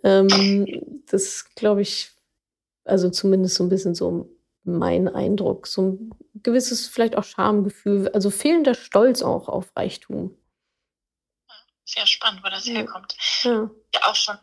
[0.03, 2.11] Ähm, das glaube ich,
[2.85, 4.31] also zumindest so ein bisschen so
[4.65, 5.67] mein Eindruck.
[5.67, 6.11] So ein
[6.43, 10.37] gewisses vielleicht auch Schamgefühl, also fehlender Stolz auch auf Reichtum.
[11.85, 13.15] Sehr spannend, wo das herkommt.
[13.43, 13.71] Ja.
[13.95, 14.37] ja, auch schon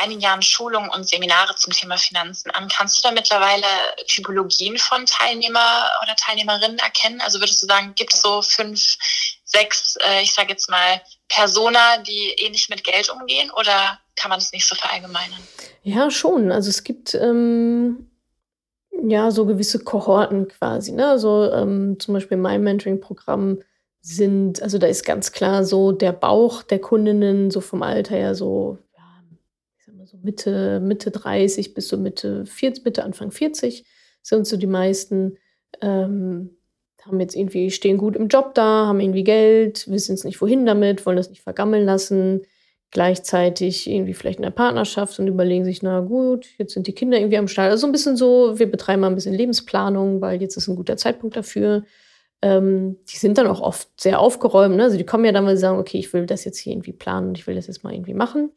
[0.00, 2.68] einigen Jahren Schulungen und Seminare zum Thema Finanzen an.
[2.68, 3.66] Kannst du da mittlerweile
[4.06, 7.20] Typologien von Teilnehmer oder Teilnehmerinnen erkennen?
[7.20, 8.96] Also würdest du sagen, gibt es so fünf,
[9.44, 14.38] sechs, äh, ich sage jetzt mal, Persona, die ähnlich mit Geld umgehen oder kann man
[14.38, 15.40] das nicht so verallgemeinern?
[15.82, 16.52] Ja, schon.
[16.52, 18.10] Also es gibt ähm,
[19.02, 20.92] ja so gewisse Kohorten quasi.
[20.92, 21.08] Ne?
[21.08, 23.58] Also ähm, zum Beispiel in meinem Mentoring-Programm
[24.00, 28.34] sind, also da ist ganz klar so der Bauch der Kundinnen so vom Alter her
[28.34, 28.78] so
[30.22, 33.84] Mitte, Mitte 30 bis so Mitte 40, Mitte Anfang 40
[34.22, 35.38] sind so die meisten.
[35.80, 36.56] Ähm,
[37.06, 40.66] haben jetzt irgendwie, stehen gut im Job da, haben irgendwie Geld, wissen es nicht wohin
[40.66, 42.42] damit, wollen das nicht vergammeln lassen,
[42.90, 47.18] gleichzeitig irgendwie vielleicht in der Partnerschaft und überlegen sich, na gut, jetzt sind die Kinder
[47.18, 47.70] irgendwie am Start.
[47.70, 50.76] Also so ein bisschen so, wir betreiben mal ein bisschen Lebensplanung, weil jetzt ist ein
[50.76, 51.84] guter Zeitpunkt dafür.
[52.42, 54.76] Ähm, die sind dann auch oft sehr aufgeräumt.
[54.76, 54.84] Ne?
[54.84, 56.92] Also die kommen ja dann, weil sie sagen, okay, ich will das jetzt hier irgendwie
[56.92, 58.50] planen und ich will das jetzt mal irgendwie machen.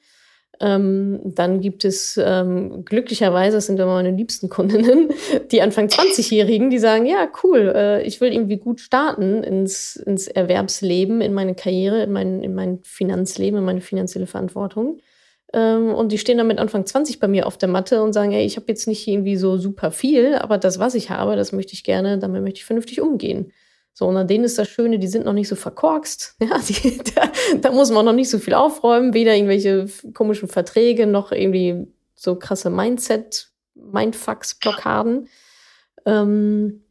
[0.60, 5.10] Ähm, dann gibt es ähm, glücklicherweise, das sind immer meine liebsten Kundinnen,
[5.52, 10.28] die Anfang 20-Jährigen, die sagen, ja, cool, äh, ich will irgendwie gut starten ins, ins
[10.28, 15.00] Erwerbsleben, in meine Karriere, in mein, in mein Finanzleben, in meine finanzielle Verantwortung.
[15.54, 18.32] Ähm, und die stehen dann mit Anfang 20 bei mir auf der Matte und sagen,
[18.32, 21.52] ey, ich habe jetzt nicht irgendwie so super viel, aber das, was ich habe, das
[21.52, 23.52] möchte ich gerne, damit möchte ich vernünftig umgehen.
[23.98, 26.36] So, und an denen ist das Schöne, die sind noch nicht so verkorkst.
[26.42, 27.32] Ja, die, da,
[27.62, 32.36] da, muss man noch nicht so viel aufräumen, weder irgendwelche komischen Verträge noch irgendwie so
[32.36, 35.30] krasse Mindset, Mindfucks-Blockaden.
[36.06, 36.82] Ähm,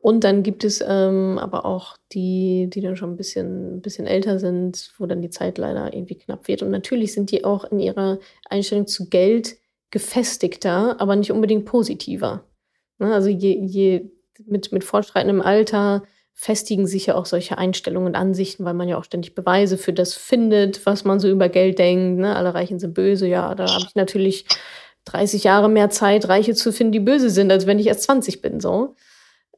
[0.00, 4.06] und dann gibt es ähm, aber auch die, die dann schon ein bisschen, ein bisschen
[4.06, 6.62] älter sind, wo dann die Zeit leider irgendwie knapp wird.
[6.62, 9.58] Und natürlich sind die auch in ihrer Einstellung zu Geld
[9.90, 12.44] gefestigter, aber nicht unbedingt positiver.
[12.98, 13.12] Ne?
[13.12, 14.10] Also je, je
[14.46, 16.02] mit, mit fortschreitendem Alter
[16.34, 19.92] festigen sich ja auch solche Einstellungen und Ansichten, weil man ja auch ständig Beweise für
[19.92, 22.20] das findet, was man so über Geld denkt.
[22.20, 22.34] Ne?
[22.34, 23.26] Alle Reichen sind böse.
[23.26, 24.46] Ja, da habe ich natürlich
[25.04, 28.40] 30 Jahre mehr Zeit, Reiche zu finden, die böse sind, als wenn ich erst 20
[28.40, 28.60] bin.
[28.60, 28.94] So.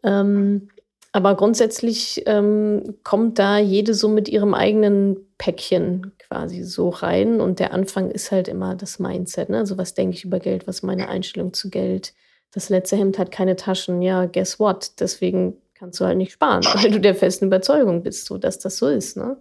[0.02, 0.68] Ähm,
[1.12, 7.40] aber grundsätzlich ähm, kommt da jede so mit ihrem eigenen Päckchen quasi so rein.
[7.40, 9.50] Und der Anfang ist halt immer das Mindset.
[9.50, 9.58] Ne?
[9.58, 12.14] Also was denke ich über Geld, was meine Einstellung zu Geld.
[12.50, 14.00] Das letzte Hemd hat keine Taschen.
[14.00, 14.92] Ja, guess what?
[15.00, 18.76] Deswegen kannst du halt nicht sparen, weil du der festen Überzeugung bist, so dass das
[18.76, 19.16] so ist.
[19.16, 19.36] Ne?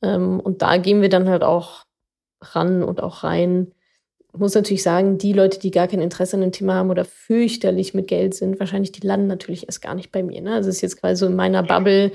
[0.00, 1.84] Ähm, und da gehen wir dann halt auch
[2.40, 3.74] ran und auch rein.
[4.32, 7.04] Ich muss natürlich sagen, die Leute, die gar kein Interesse an dem Thema haben oder
[7.04, 10.40] fürchterlich mit Geld sind, wahrscheinlich, die landen natürlich erst gar nicht bei mir.
[10.40, 10.54] Ne?
[10.54, 12.12] Also es ist jetzt quasi so in meiner Bubble,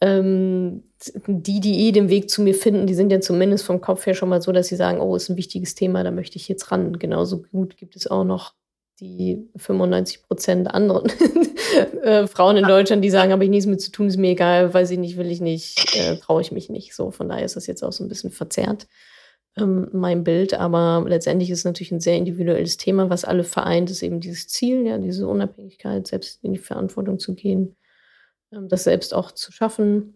[0.00, 0.84] ähm,
[1.26, 4.14] die, die eh den Weg zu mir finden, die sind ja zumindest vom Kopf her
[4.14, 6.70] schon mal so, dass sie sagen, oh, ist ein wichtiges Thema, da möchte ich jetzt
[6.70, 6.96] ran.
[7.00, 8.54] Genauso gut gibt es auch noch
[9.00, 11.10] die 95 Prozent anderen
[12.02, 14.72] äh, Frauen in Deutschland, die sagen, habe ich nichts mit zu tun, ist mir egal,
[14.72, 16.94] weiß ich nicht, will ich nicht, äh, traue ich mich nicht.
[16.94, 18.86] So, von daher ist das jetzt auch so ein bisschen verzerrt,
[19.56, 20.54] ähm, mein Bild.
[20.54, 24.48] Aber letztendlich ist es natürlich ein sehr individuelles Thema, was alle vereint, ist eben dieses
[24.48, 27.76] Ziel, ja, diese Unabhängigkeit, selbst in die Verantwortung zu gehen,
[28.52, 30.14] ähm, das selbst auch zu schaffen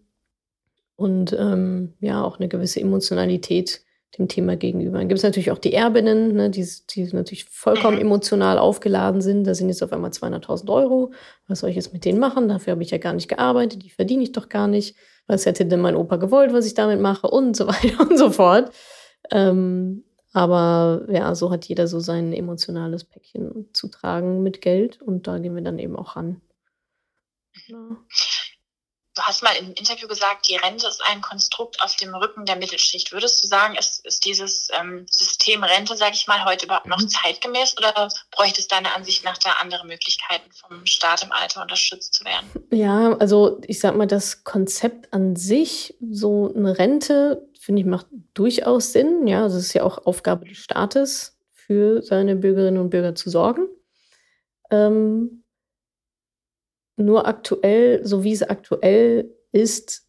[0.96, 3.82] und ähm, ja, auch eine gewisse Emotionalität
[4.16, 4.98] dem Thema gegenüber.
[4.98, 8.02] Dann gibt es natürlich auch die Erbinnen, ne, die, die natürlich vollkommen mhm.
[8.02, 9.44] emotional aufgeladen sind.
[9.44, 11.12] Da sind jetzt auf einmal 200.000 Euro.
[11.46, 12.48] Was soll ich jetzt mit denen machen?
[12.48, 13.82] Dafür habe ich ja gar nicht gearbeitet.
[13.82, 14.96] Die verdiene ich doch gar nicht.
[15.26, 17.28] Was hätte denn mein Opa gewollt, was ich damit mache?
[17.28, 18.72] Und so weiter und so fort.
[19.30, 25.02] Ähm, aber ja, so hat jeder so sein emotionales Päckchen zu tragen mit Geld.
[25.02, 26.40] Und da gehen wir dann eben auch ran.
[27.66, 27.96] Ja.
[29.18, 32.54] Du hast mal im Interview gesagt, die Rente ist ein Konstrukt auf dem Rücken der
[32.54, 33.11] Mittelschicht.
[33.11, 37.00] Würdest du sagen, ist, ist dieses ähm, System Rente, sage ich mal, heute überhaupt noch
[37.00, 37.09] mhm.
[37.09, 42.14] zeitgemäß oder bräuchte es deiner Ansicht nach da andere Möglichkeiten, vom Staat im Alter unterstützt
[42.14, 42.48] zu werden?
[42.70, 48.07] Ja, also ich sag mal, das Konzept an sich, so eine Rente, finde ich, macht
[48.35, 49.26] durchaus Sinn.
[49.26, 53.31] Ja, also es ist ja auch Aufgabe des Staates, für seine Bürgerinnen und Bürger zu
[53.31, 53.66] sorgen.
[54.70, 55.42] Ähm,
[56.98, 60.08] nur aktuell, so wie es aktuell ist,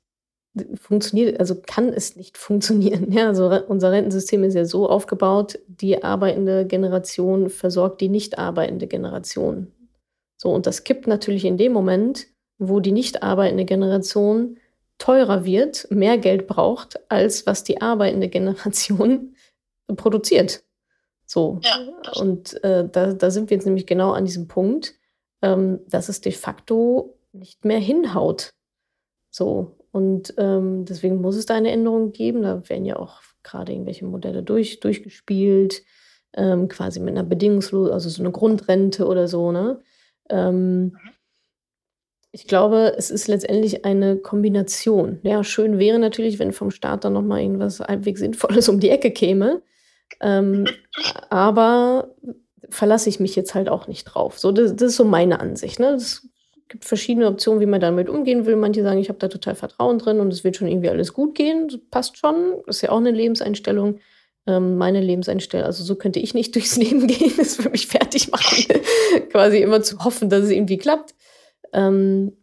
[0.76, 3.12] funktioniert, also kann es nicht funktionieren.
[3.12, 8.88] Ja, also unser Rentensystem ist ja so aufgebaut, die arbeitende Generation versorgt die nicht arbeitende
[8.88, 9.72] Generation.
[10.38, 14.58] So, und das kippt natürlich in dem Moment, wo die nicht arbeitende Generation
[14.98, 19.36] teurer wird, mehr Geld braucht, als was die arbeitende Generation
[19.96, 20.64] produziert.
[21.26, 21.60] So.
[21.62, 21.78] Ja,
[22.20, 24.96] und äh, da, da sind wir jetzt nämlich genau an diesem Punkt
[25.42, 28.50] ähm, dass es de facto nicht mehr hinhaut.
[29.32, 29.76] So.
[29.92, 32.44] Und ähm, deswegen muss es da eine Änderung geben.
[32.44, 35.84] Da werden ja auch gerade irgendwelche Modelle durch, durchgespielt,
[36.34, 39.82] ähm, quasi mit einer bedingungslosen, also so eine Grundrente oder so, ne?
[40.30, 40.96] Ähm,
[42.32, 45.20] ich glaube, es ist letztendlich eine Kombination.
[45.24, 49.10] Ja, schön wäre natürlich, wenn vom Staat dann nochmal irgendwas halbwegs Sinnvolles um die Ecke
[49.10, 49.64] käme.
[50.22, 50.68] Ähm,
[51.30, 52.16] aber
[52.70, 54.40] verlasse ich mich jetzt halt auch nicht drauf.
[54.40, 55.80] So, das, das ist so meine Ansicht.
[55.80, 55.90] Ne?
[55.90, 56.28] Es
[56.68, 58.56] gibt verschiedene Optionen, wie man damit umgehen will.
[58.56, 61.36] Manche sagen, ich habe da total Vertrauen drin und es wird schon irgendwie alles gut
[61.36, 61.68] gehen.
[61.68, 62.62] Das passt schon.
[62.66, 64.00] Das ist ja auch eine Lebenseinstellung.
[64.48, 68.32] Ähm, meine Lebenseinstellung, also so könnte ich nicht durchs Leben gehen, das für mich fertig
[68.32, 68.66] machen.
[69.32, 71.16] Quasi immer zu hoffen, dass es irgendwie klappt.
[71.74, 72.34] Ähm,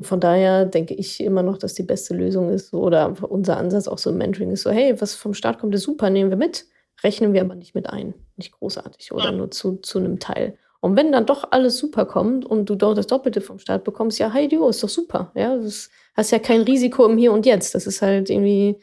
[0.00, 3.98] von daher denke ich immer noch, dass die beste Lösung ist, oder unser Ansatz auch
[3.98, 6.64] so im Mentoring ist so, hey, was vom Start kommt, ist super, nehmen wir mit
[7.02, 8.14] rechnen wir aber nicht mit ein.
[8.40, 10.56] Nicht großartig oder nur zu, zu einem Teil.
[10.80, 14.18] Und wenn dann doch alles super kommt und du dort das Doppelte vom Start bekommst,
[14.18, 15.30] ja, hey, du, ist doch super.
[15.34, 17.74] Ja, das hast ja kein Risiko im Hier und Jetzt.
[17.74, 18.80] Das ist halt irgendwie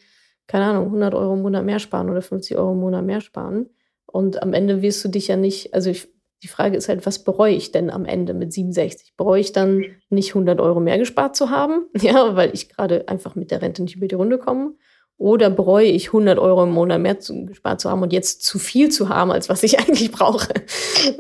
[0.48, 3.70] keine Ahnung, 100 Euro im Monat mehr sparen oder 50 Euro im Monat mehr sparen.
[4.06, 6.08] Und am Ende wirst du dich ja nicht, also ich,
[6.41, 9.15] die Frage ist halt, was bereue ich denn am Ende mit 67?
[9.17, 11.88] Bereue ich dann nicht 100 Euro mehr gespart zu haben?
[12.02, 14.74] Ja, weil ich gerade einfach mit der Rente nicht über die Runde komme.
[15.17, 18.60] Oder bereue ich 100 Euro im Monat mehr zu, gespart zu haben und jetzt zu
[18.60, 20.53] viel zu haben, als was ich eigentlich brauche?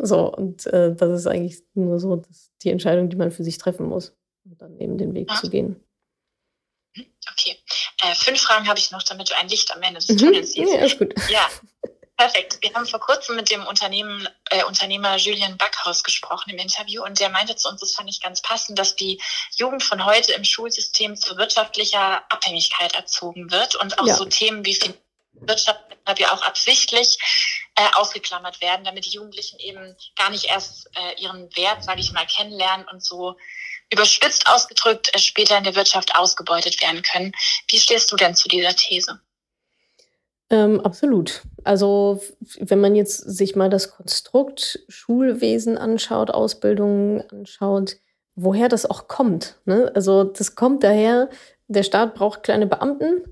[0.01, 2.21] So, und äh, das ist eigentlich nur so
[2.61, 5.35] die Entscheidung, die man für sich treffen muss und dann eben den Weg ja.
[5.35, 5.77] zu gehen.
[6.95, 7.55] Okay.
[8.03, 10.17] Äh, fünf Fragen habe ich noch, damit du ein Licht am Ende des mhm.
[10.17, 10.73] Tunnels siehst.
[10.73, 11.13] Ja, ist gut.
[11.29, 11.47] Ja,
[12.17, 12.57] perfekt.
[12.61, 17.19] Wir haben vor kurzem mit dem Unternehmen, äh, Unternehmer Julian Backhaus gesprochen im Interview und
[17.19, 19.21] der meinte zu uns, das fand ich ganz passend, dass die
[19.55, 24.15] Jugend von heute im Schulsystem zu wirtschaftlicher Abhängigkeit erzogen wird und auch ja.
[24.15, 24.77] so Themen wie
[25.33, 25.79] Wirtschaft
[26.17, 27.17] ja auch absichtlich
[27.75, 32.11] äh, ausgeklammert werden, damit die Jugendlichen eben gar nicht erst äh, ihren Wert, sage ich
[32.11, 33.37] mal, kennenlernen und so
[33.89, 37.33] überspitzt ausgedrückt äh, später in der Wirtschaft ausgebeutet werden können.
[37.67, 39.21] Wie stehst du denn zu dieser These?
[40.49, 41.43] Ähm, absolut.
[41.63, 42.21] Also
[42.59, 47.97] wenn man jetzt sich mal das Konstrukt Schulwesen anschaut, Ausbildung anschaut,
[48.35, 49.59] woher das auch kommt.
[49.65, 49.91] Ne?
[49.93, 51.29] Also das kommt daher,
[51.67, 53.23] der Staat braucht kleine Beamten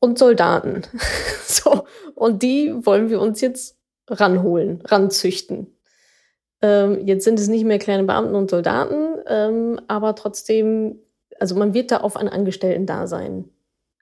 [0.00, 0.82] und Soldaten.
[1.46, 5.78] so, und die wollen wir uns jetzt ranholen, ranzüchten.
[6.60, 10.98] Ähm, jetzt sind es nicht mehr kleine Beamten und Soldaten, ähm, aber trotzdem,
[11.38, 13.48] also man wird da auf ein Angestellten-Dasein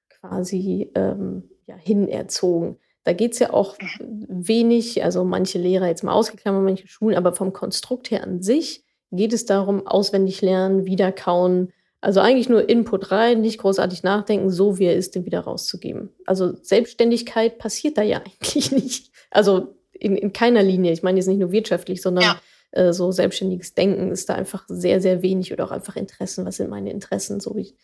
[0.08, 2.78] quasi ähm, ja, hinerzogen.
[3.04, 7.32] Da geht es ja auch wenig, also manche Lehrer jetzt mal ausgeklammert, manche Schulen, aber
[7.32, 11.72] vom Konstrukt her an sich geht es darum, auswendig lernen, wiederkauen.
[12.00, 16.10] Also eigentlich nur Input rein, nicht großartig nachdenken, so wie er ist, den wieder rauszugeben.
[16.26, 19.12] Also Selbstständigkeit passiert da ja eigentlich nicht.
[19.30, 20.92] Also in, in keiner Linie.
[20.92, 22.40] Ich meine jetzt nicht nur wirtschaftlich, sondern ja.
[22.72, 26.44] äh, so selbstständiges Denken ist da einfach sehr, sehr wenig oder auch einfach Interessen.
[26.44, 27.40] Was sind meine Interessen?
[27.40, 27.74] So wie,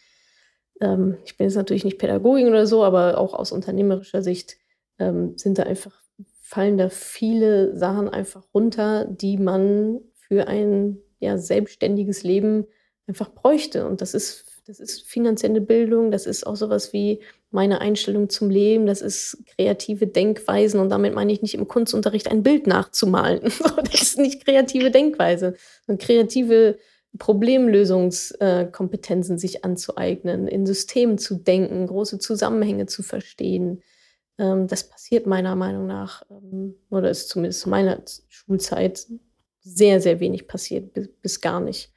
[0.83, 4.57] ähm, ich bin jetzt natürlich nicht Pädagogin oder so, aber auch aus unternehmerischer Sicht
[4.99, 6.03] ähm, sind da einfach,
[6.43, 12.67] fallen da viele Sachen einfach runter, die man für ein ja, selbstständiges Leben
[13.07, 13.87] einfach bräuchte.
[13.87, 18.51] Und das ist, das ist finanzielle Bildung, das ist auch sowas wie meine Einstellung zum
[18.51, 23.41] Leben, das ist kreative Denkweisen und damit meine ich nicht im Kunstunterricht ein Bild nachzumalen.
[23.93, 25.55] das ist nicht kreative Denkweise,
[25.87, 26.79] sondern kreative
[27.19, 33.83] Problemlösungskompetenzen sich anzueignen, in Systemen zu denken, große Zusammenhänge zu verstehen.
[34.39, 39.07] Ähm, das passiert meiner Meinung nach, ähm, oder ist zumindest zu meiner Schulzeit
[39.61, 41.93] sehr, sehr wenig passiert, bis, gar nicht.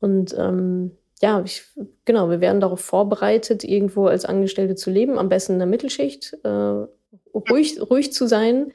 [0.00, 1.64] Und ähm, ja, ich,
[2.04, 6.36] genau, wir werden darauf vorbereitet, irgendwo als Angestellte zu leben, am besten in der Mittelschicht,
[6.42, 6.86] äh,
[7.34, 8.72] ruhig, ruhig zu sein,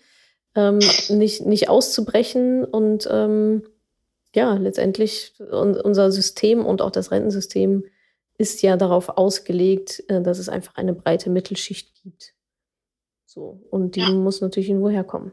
[0.55, 3.63] ähm, nicht, nicht auszubrechen und ähm,
[4.35, 7.85] ja, letztendlich un unser System und auch das Rentensystem
[8.37, 12.33] ist ja darauf ausgelegt, äh, dass es einfach eine breite Mittelschicht gibt.
[13.25, 14.11] So, und die ja.
[14.11, 15.31] muss natürlich irgendwo herkommen.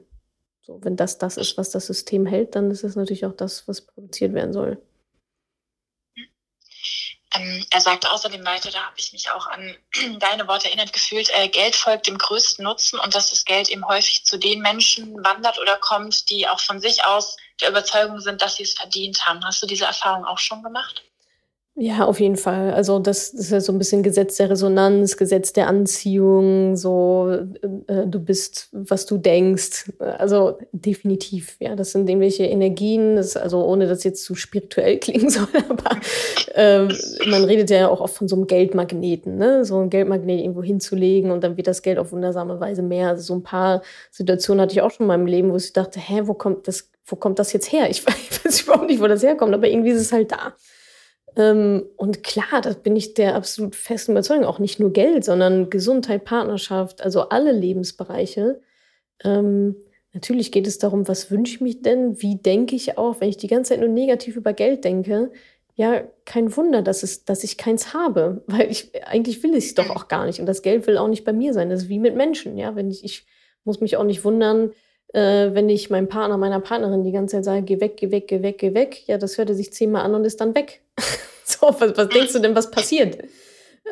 [0.61, 3.67] So, wenn das das ist, was das System hält, dann ist es natürlich auch das,
[3.67, 4.79] was produziert werden soll.
[7.35, 9.77] Ähm, er sagte außerdem weiter, da habe ich mich auch an
[10.18, 13.87] deine Worte erinnert gefühlt, äh, Geld folgt dem größten Nutzen und dass das Geld eben
[13.87, 18.42] häufig zu den Menschen wandert oder kommt, die auch von sich aus der Überzeugung sind,
[18.42, 19.45] dass sie es verdient haben.
[19.45, 21.03] Hast du diese Erfahrung auch schon gemacht?
[21.75, 22.71] Ja, auf jeden Fall.
[22.75, 27.93] Also das, ist ja so ein bisschen Gesetz der Resonanz, Gesetz der Anziehung, so äh,
[27.93, 29.91] äh, du bist, was du denkst.
[29.99, 35.31] Also definitiv, ja, das sind irgendwelche Energien, das, also ohne dass jetzt zu spirituell klingen
[35.31, 35.97] soll, aber
[36.55, 36.89] äh,
[37.31, 39.65] man redet ja auch oft von so einem Geldmagneten, ne?
[39.65, 43.09] so ein Geldmagnet irgendwo hinzulegen und dann wird das Geld auf wundersame Weise mehr.
[43.09, 43.81] Also so ein paar
[44.11, 46.91] Situationen hatte ich auch schon in meinem Leben, wo ich dachte, hä, wo kommt das,
[47.07, 47.89] wo kommt das jetzt her?
[47.89, 48.07] Ich
[48.45, 50.53] weiß überhaupt nicht, wo das herkommt, aber irgendwie ist es halt da.
[51.37, 55.71] Ähm, und klar, da bin ich der absolut festen Überzeugung, auch nicht nur Geld, sondern
[55.71, 58.61] Gesundheit, Partnerschaft, also alle Lebensbereiche.
[59.25, 59.77] Ähm,
[60.12, 62.21] natürlich geht es darum, was wünsche ich mich denn?
[62.21, 65.31] Wie denke ich auch, wenn ich die ganze Zeit nur negativ über Geld denke?
[65.75, 69.75] Ja, kein Wunder, dass, es, dass ich keins habe, weil ich eigentlich will ich es
[69.75, 70.38] doch auch gar nicht.
[70.38, 71.71] Und das Geld will auch nicht bei mir sein.
[71.71, 72.59] Das ist wie mit Menschen.
[72.59, 73.27] Ja, wenn ich, ich
[73.64, 74.73] muss mich auch nicht wundern,
[75.12, 78.29] äh, wenn ich meinem Partner, meiner Partnerin die ganze Zeit sage, geh weg, geh weg,
[78.29, 80.83] geh weg, geh weg, ja, das hört er sich zehnmal an und ist dann weg.
[81.44, 83.18] so, was, was denkst du denn, was passiert?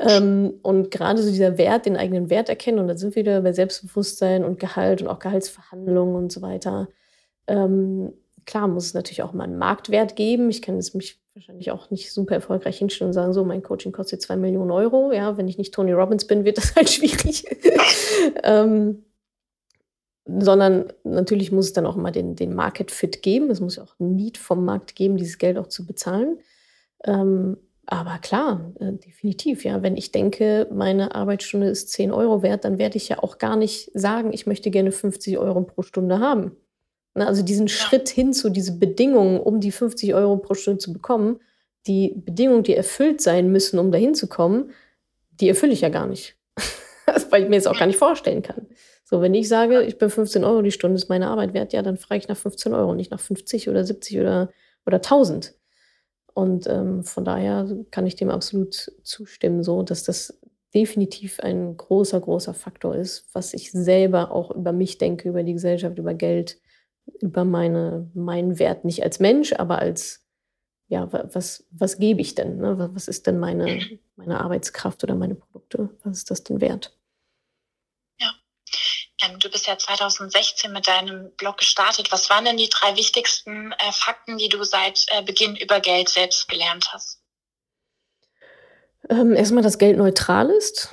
[0.01, 3.43] Ähm, und gerade so dieser Wert, den eigenen Wert erkennen, und da sind wir wieder
[3.43, 6.89] bei Selbstbewusstsein und Gehalt und auch Gehaltsverhandlungen und so weiter.
[7.47, 8.13] Ähm,
[8.47, 10.49] klar muss es natürlich auch mal einen Marktwert geben.
[10.49, 13.93] Ich kann es mich wahrscheinlich auch nicht super erfolgreich hinstellen und sagen, so, mein Coaching
[13.93, 15.13] kostet zwei Millionen Euro.
[15.13, 17.45] Ja, wenn ich nicht Tony Robbins bin, wird das halt schwierig.
[18.43, 19.05] ähm,
[20.27, 23.51] sondern natürlich muss es dann auch immer den, den Market Fit geben.
[23.51, 26.39] Es muss ja auch ein Need vom Markt geben, dieses Geld auch zu bezahlen.
[27.05, 27.57] Ähm,
[27.87, 29.83] Aber klar, äh, definitiv, ja.
[29.83, 33.57] Wenn ich denke, meine Arbeitsstunde ist 10 Euro wert, dann werde ich ja auch gar
[33.57, 36.57] nicht sagen, ich möchte gerne 50 Euro pro Stunde haben.
[37.15, 37.69] Ne, also diesen.
[37.69, 41.41] Schritt hin zu diese Bedingungen, um die 50 Euro pro Stunde zu bekommen,
[41.87, 44.71] die Bedingungen, die erfüllt sein müssen, um dahin zu kommen,
[45.41, 46.37] die erfülle ich ja gar nicht.
[47.31, 48.67] Weil ich mir jetzt auch gar nicht vorstellen kann.
[49.11, 51.83] So, wenn ich sage, ich bin 15 Euro die Stunde, ist meine Arbeit wert, ja,
[51.83, 54.51] dann frage ich nach 15 Euro, nicht nach 50 oder 70 oder,
[54.87, 55.53] oder 1000.
[56.33, 60.41] Und ähm, von daher kann ich dem absolut zustimmen, so dass das
[60.73, 65.55] definitiv ein großer, großer Faktor ist, was ich selber auch über mich denke, über die
[65.55, 66.61] Gesellschaft, über Geld,
[67.21, 70.25] über meine, meinen Wert, nicht als Mensch, aber als,
[70.87, 72.59] ja, was, was gebe ich denn?
[72.59, 72.91] Ne?
[72.95, 73.81] Was ist denn meine,
[74.15, 75.91] meine Arbeitskraft oder meine Produkte?
[76.05, 76.97] Was ist das denn wert?
[79.23, 82.11] Ähm, du bist ja 2016 mit deinem Blog gestartet.
[82.13, 86.09] Was waren denn die drei wichtigsten äh, Fakten, die du seit äh, Beginn über Geld
[86.09, 87.21] selbst gelernt hast?
[89.09, 90.89] Ähm, erstmal, dass Geld neutral ist.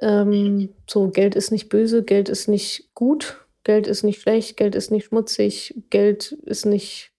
[0.00, 4.74] Ähm, so, Geld ist nicht böse, Geld ist nicht gut, Geld ist nicht schlecht, Geld
[4.74, 7.12] ist nicht schmutzig, Geld ist nicht,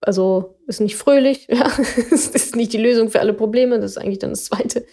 [0.00, 1.70] also ist nicht fröhlich, ja,
[2.10, 4.86] es ist nicht die Lösung für alle Probleme, das ist eigentlich dann das Zweite.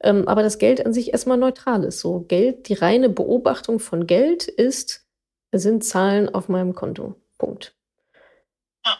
[0.00, 2.00] Ähm, aber das Geld an sich erstmal neutral ist.
[2.00, 5.06] So Geld, die reine Beobachtung von Geld ist,
[5.52, 7.14] sind Zahlen auf meinem Konto.
[7.38, 7.74] Punkt.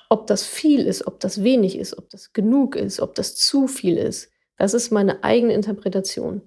[0.09, 3.69] Ob das viel ist, ob das wenig ist, ob das genug ist, ob das zu
[3.69, 6.43] viel ist, das ist meine eigene Interpretation.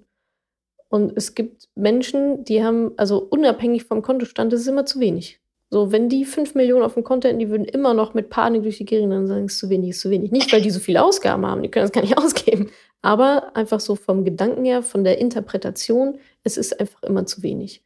[0.88, 5.40] Und es gibt Menschen, die haben, also unabhängig vom Kontostand, das ist immer zu wenig.
[5.70, 8.62] So, wenn die 5 Millionen auf dem Konto hätten, die würden immer noch mit Panik
[8.62, 10.30] durch die Gegend und sagen, es ist zu wenig, es ist zu wenig.
[10.30, 12.70] Nicht, weil die so viele Ausgaben haben, die können das gar nicht ausgeben,
[13.02, 17.84] aber einfach so vom Gedanken her, von der Interpretation, es ist einfach immer zu wenig.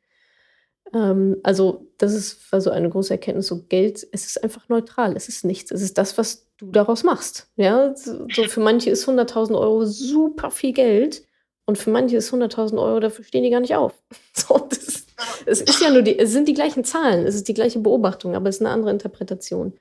[0.94, 5.16] Ähm, also, das ist war so eine große Erkenntnis, so Geld, es ist einfach neutral,
[5.16, 7.48] es ist nichts, es ist das, was du daraus machst.
[7.56, 11.24] Ja, so für manche ist 100.000 Euro super viel Geld
[11.66, 13.94] und für manche ist 100.000 Euro, dafür stehen die gar nicht auf.
[14.34, 15.06] So, das,
[15.46, 18.36] es ist ja nur die, es sind die gleichen Zahlen, es ist die gleiche Beobachtung,
[18.36, 19.72] aber es ist eine andere Interpretation.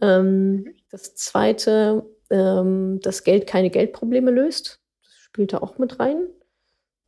[0.00, 4.80] Ähm, das zweite, ähm, dass Geld keine Geldprobleme löst.
[5.02, 6.26] Das spielt da auch mit rein.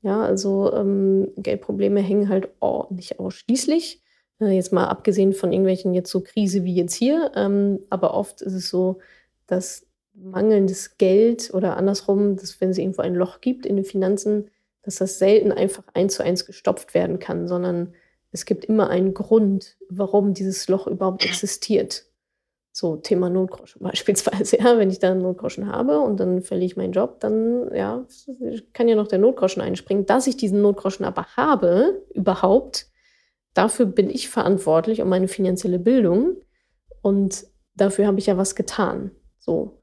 [0.03, 4.03] Ja, also ähm, Geldprobleme hängen halt oh, nicht ausschließlich.
[4.41, 8.43] Äh, jetzt mal abgesehen von irgendwelchen jetzt so Krise wie jetzt hier, ähm, aber oft
[8.43, 8.99] ist es so,
[9.47, 14.51] dass mangelndes Geld oder andersrum, dass wenn es irgendwo ein Loch gibt in den Finanzen,
[14.83, 17.95] dass das selten einfach eins zu eins gestopft werden kann, sondern
[18.31, 22.05] es gibt immer einen Grund, warum dieses Loch überhaupt existiert.
[22.77, 24.59] So Thema Notgroschen beispielsweise.
[24.59, 28.05] Ja, wenn ich da einen Notgroschen habe und dann verliere ich meinen Job, dann ja,
[28.73, 30.07] kann ja noch der Notgroschen einspringen.
[30.07, 32.89] Dass ich diesen Notgroschen aber habe, überhaupt,
[33.55, 36.37] dafür bin ich verantwortlich um meine finanzielle Bildung
[37.01, 39.13] und dafür habe ich ja was getan.
[39.39, 39.81] So.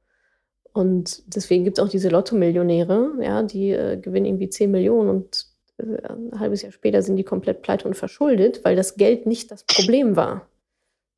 [0.73, 5.45] Und deswegen gibt es auch diese Lotto-Millionäre, ja, die äh, gewinnen irgendwie 10 Millionen und
[5.77, 9.49] äh, ein halbes Jahr später sind die komplett pleite und verschuldet, weil das Geld nicht
[9.49, 10.49] das Problem war.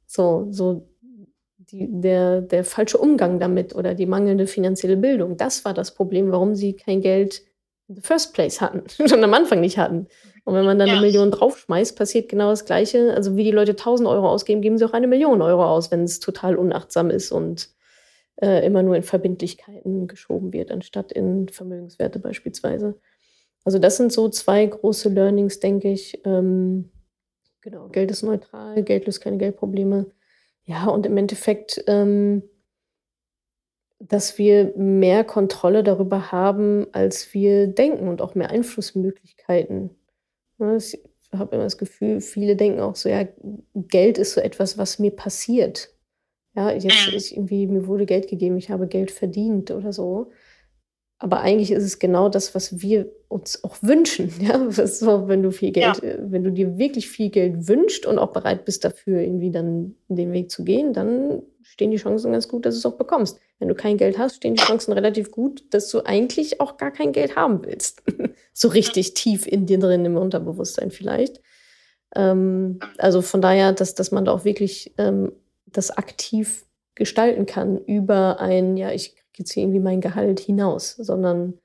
[0.06, 0.93] So, so
[1.74, 6.32] die, der, der falsche Umgang damit oder die mangelnde finanzielle Bildung, das war das Problem,
[6.32, 7.42] warum sie kein Geld
[7.90, 10.08] in the first place hatten, schon am Anfang nicht hatten.
[10.46, 10.96] Und wenn man dann ja.
[10.96, 13.14] eine Million draufschmeißt, passiert genau das Gleiche.
[13.14, 16.04] Also wie die Leute 1000 Euro ausgeben, geben sie auch eine Million Euro aus, wenn
[16.04, 17.70] es total unachtsam ist und
[18.42, 23.00] äh, immer nur in Verbindlichkeiten geschoben wird, anstatt in Vermögenswerte beispielsweise.
[23.64, 26.22] Also das sind so zwei große Learnings, denke ich.
[26.26, 26.90] Ähm,
[27.62, 30.08] genau, Geld ist neutral, Geld löst keine Geldprobleme.
[30.66, 32.44] Ja, und im Endeffekt, ähm,
[34.00, 39.92] dass wir mehr Kontrolle darüber haben, als wir denken und auch mehr Einflussmöglichkeiten.
[40.58, 41.00] Ne, ich
[41.32, 43.28] habe immer das Gefühl, viele denken auch so, ja,
[43.76, 45.90] Geld ist so etwas, was mir passiert.
[46.56, 47.16] Ja, jetzt mhm.
[47.16, 50.32] ich irgendwie, mir wurde Geld gegeben, ich habe Geld verdient oder so.
[51.24, 54.30] Aber eigentlich ist es genau das, was wir uns auch wünschen.
[54.42, 56.10] Ja, so, wenn du viel Geld, ja.
[56.10, 59.96] Äh, wenn du dir wirklich viel Geld wünschst und auch bereit bist dafür, irgendwie dann
[60.10, 63.40] den Weg zu gehen, dann stehen die Chancen ganz gut, dass du es auch bekommst.
[63.58, 66.92] Wenn du kein Geld hast, stehen die Chancen relativ gut, dass du eigentlich auch gar
[66.92, 68.04] kein Geld haben willst.
[68.54, 71.40] so richtig tief in dir drin im Unterbewusstsein vielleicht.
[72.18, 75.32] Ähm, also von daher, dass, dass man da auch wirklich ähm,
[75.68, 81.60] das aktiv gestalten kann über ein, ja, ich jetzt hier irgendwie mein Gehalt hinaus, sondern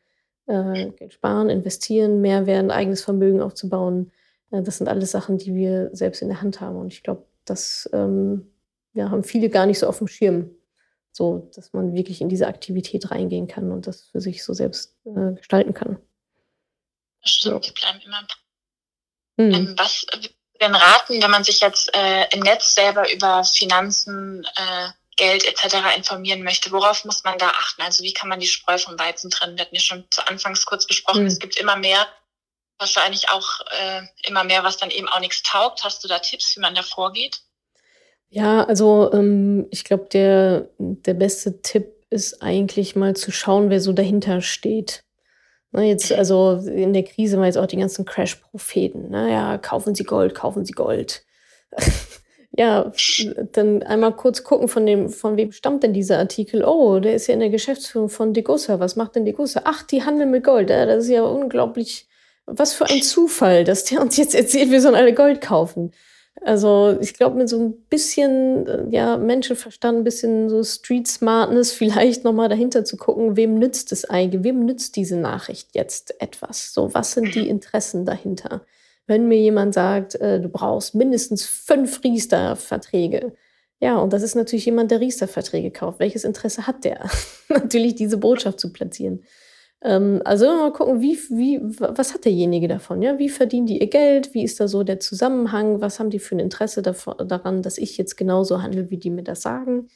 [0.46, 4.12] äh, Geld sparen, investieren, mehr werden, eigenes Vermögen aufzubauen.
[4.50, 6.76] Äh, das sind alles Sachen, die wir selbst in der Hand haben.
[6.76, 8.50] Und ich glaube, das ähm,
[8.94, 10.50] ja, haben viele gar nicht so auf dem Schirm,
[11.12, 14.96] so dass man wirklich in diese Aktivität reingehen kann und das für sich so selbst
[15.04, 15.98] äh, gestalten kann.
[17.22, 18.26] Das stimmt, die bleiben immer.
[19.38, 19.52] Hm.
[19.52, 20.06] Ähm, was
[20.60, 24.88] denn raten, wenn man sich jetzt äh, im Netz selber über Finanzen äh,
[25.18, 25.96] Geld etc.
[25.96, 27.82] informieren möchte, worauf muss man da achten?
[27.82, 29.58] Also wie kann man die Spreu vom Weizen trennen?
[29.58, 31.28] Wir hatten ja schon zu Anfangs kurz besprochen, mhm.
[31.28, 32.06] es gibt immer mehr,
[32.78, 35.84] wahrscheinlich auch äh, immer mehr, was dann eben auch nichts taugt.
[35.84, 37.40] Hast du da Tipps, wie man da vorgeht?
[38.30, 43.80] Ja, also ähm, ich glaube, der, der beste Tipp ist eigentlich mal zu schauen, wer
[43.80, 45.02] so dahinter steht.
[45.70, 49.10] Na, jetzt, also in der Krise war jetzt auch die ganzen Crash-Propheten.
[49.10, 51.24] Naja, kaufen Sie Gold, kaufen Sie Gold.
[52.58, 52.90] Ja,
[53.52, 56.64] dann einmal kurz gucken, von, dem, von wem stammt denn dieser Artikel?
[56.64, 58.80] Oh, der ist ja in der Geschäftsführung von Degussa.
[58.80, 59.62] Was macht denn Degussa?
[59.64, 60.68] Ach, die handeln mit Gold.
[60.68, 62.08] Ja, das ist ja unglaublich.
[62.46, 65.92] Was für ein Zufall, dass der uns jetzt erzählt, wir sollen alle Gold kaufen.
[66.40, 71.72] Also ich glaube, mit so ein bisschen äh, ja, Menschenverstand, ein bisschen so Street Smartness
[71.72, 76.74] vielleicht nochmal dahinter zu gucken, wem nützt es eigentlich, wem nützt diese Nachricht jetzt etwas?
[76.74, 78.62] So, was sind die Interessen dahinter?
[79.08, 83.32] Wenn mir jemand sagt, äh, du brauchst mindestens fünf Riester-Verträge,
[83.80, 85.98] ja, und das ist natürlich jemand, der Riester-Verträge kauft.
[85.98, 87.08] Welches Interesse hat der?
[87.48, 89.24] natürlich diese Botschaft zu platzieren.
[89.82, 93.00] Ähm, also mal gucken, wie, wie, was hat derjenige davon?
[93.02, 93.18] Ja?
[93.18, 94.34] Wie verdienen die ihr Geld?
[94.34, 95.80] Wie ist da so der Zusammenhang?
[95.80, 99.10] Was haben die für ein Interesse davon, daran, dass ich jetzt genauso handle, wie die
[99.10, 99.88] mir das sagen?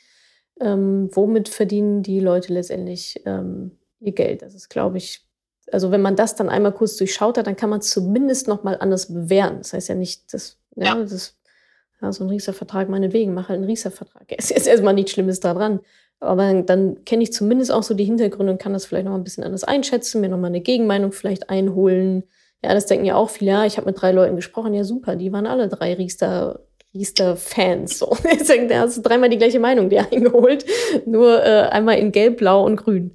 [0.60, 4.42] Ähm, womit verdienen die Leute letztendlich ähm, ihr Geld?
[4.42, 5.26] Das ist, glaube ich,
[5.72, 8.62] also wenn man das dann einmal kurz durchschaut hat, dann kann man es zumindest noch
[8.62, 9.58] mal anders bewerten.
[9.58, 11.04] Das heißt ja nicht, dass ja, ja.
[11.04, 11.36] das
[12.00, 14.26] ja, so ein Rieser-Vertrag meinetwegen, mach halt einen Rieser-Vertrag.
[14.36, 15.80] Es ist erstmal nichts Schlimmes daran.
[16.20, 19.24] Aber dann kenne ich zumindest auch so die Hintergründe und kann das vielleicht noch ein
[19.24, 22.22] bisschen anders einschätzen, mir nochmal eine Gegenmeinung vielleicht einholen.
[22.62, 23.50] Ja, das denken ja auch viele.
[23.50, 24.72] Ja, ich habe mit drei Leuten gesprochen.
[24.72, 26.60] Ja, super, die waren alle drei Riester,
[26.94, 27.98] Riester-Fans.
[27.98, 28.16] So.
[28.24, 30.64] Jetzt da hast du dreimal die gleiche Meinung dir eingeholt.
[31.06, 33.12] Nur äh, einmal in Gelb, Blau und Grün.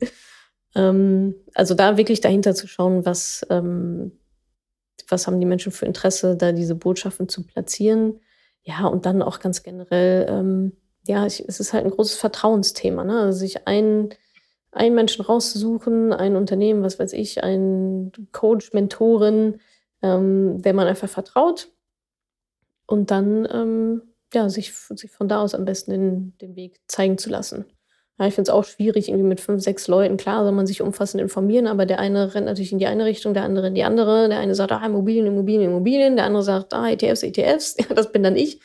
[0.75, 4.11] Ähm, also da wirklich dahinter zu schauen, was, ähm,
[5.09, 8.19] was haben die Menschen für Interesse, da diese Botschaften zu platzieren.
[8.63, 10.25] Ja, und dann auch ganz generell.
[10.29, 10.73] Ähm,
[11.07, 13.21] ja, ich, es ist halt ein großes Vertrauensthema, ne?
[13.21, 14.09] Also sich einen,
[14.71, 19.61] einen Menschen rauszusuchen, ein Unternehmen, was weiß ich, ein Coach, Mentorin,
[20.01, 21.69] ähm, der man einfach vertraut
[22.87, 24.01] und dann ähm,
[24.33, 27.65] ja, sich, sich von da aus am besten den, den Weg zeigen zu lassen.
[28.19, 30.17] Ja, ich finde es auch schwierig, irgendwie mit fünf, sechs Leuten.
[30.17, 33.33] Klar soll man sich umfassend informieren, aber der eine rennt natürlich in die eine Richtung,
[33.33, 34.27] der andere in die andere.
[34.27, 36.15] Der eine sagt, ah, Immobilien, Immobilien, Immobilien.
[36.15, 37.77] Der andere sagt, ah, ETFs, ETFs.
[37.89, 38.59] Ja, das bin dann ich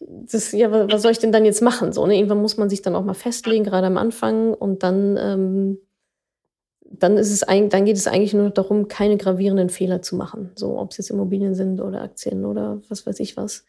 [0.00, 1.92] das, ja, was soll ich denn dann jetzt machen?
[1.92, 2.16] So, ne?
[2.16, 4.54] Irgendwann muss man sich dann auch mal festlegen, gerade am Anfang.
[4.54, 5.78] Und dann, ähm,
[6.80, 10.52] dann ist es eigentlich, dann geht es eigentlich nur darum, keine gravierenden Fehler zu machen.
[10.56, 13.64] So, ob es jetzt Immobilien sind oder Aktien oder was weiß ich was.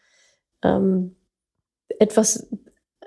[0.62, 1.16] Ähm,
[1.98, 2.48] etwas,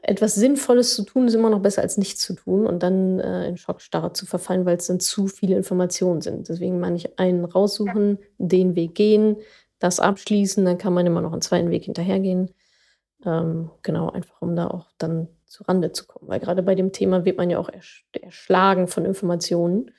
[0.02, 3.48] etwas Sinnvolles zu tun, ist immer noch besser als nichts zu tun und dann äh,
[3.48, 6.50] in Schockstarre zu verfallen, weil es dann zu viele Informationen sind.
[6.50, 9.38] Deswegen meine ich, einen raussuchen, den Weg gehen,
[9.80, 12.52] das abschließen, dann kann man immer noch einen zweiten Weg hinterhergehen.
[13.26, 16.28] Ähm, genau, einfach um da auch dann zu Rande zu kommen.
[16.28, 19.92] Weil gerade bei dem Thema wird man ja auch ersch erschlagen von Informationen.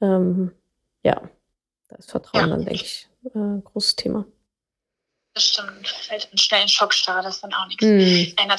[0.00, 0.52] Ähm,
[1.02, 1.28] ja,
[1.88, 2.56] da ist Vertrauen ja.
[2.56, 4.24] dann, denke ich, äh, großes Thema.
[5.34, 5.88] Das stimmt.
[5.88, 7.84] Fällt in schnell in Schockstarre, das ist dann auch nichts.
[7.84, 8.34] Mhm.
[8.42, 8.56] In der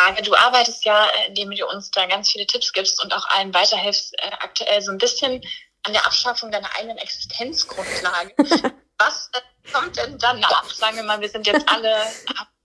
[0.00, 3.52] Tat, du arbeitest ja, indem du uns da ganz viele Tipps gibst und auch allen
[3.52, 5.42] weiterhilfst, äh, aktuell so ein bisschen
[5.84, 8.34] an der Abschaffung deiner eigenen Existenzgrundlage.
[8.98, 10.70] Was äh, kommt denn danach?
[10.70, 11.94] Sagen wir mal, wir sind jetzt alle,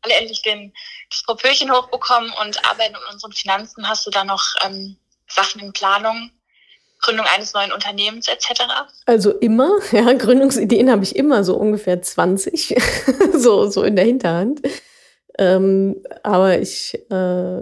[0.02, 0.74] alle endlich den,
[1.10, 3.88] das Propöchen hochbekommen und arbeiten in unseren Finanzen.
[3.88, 6.32] Hast du da noch ähm, Sachen in Planung?
[7.02, 8.64] Gründung eines neuen Unternehmens etc.?
[9.06, 12.76] Also immer, ja, Gründungsideen habe ich immer so ungefähr 20,
[13.34, 14.62] so, so in der Hinterhand.
[15.38, 17.62] Ähm, aber ich äh,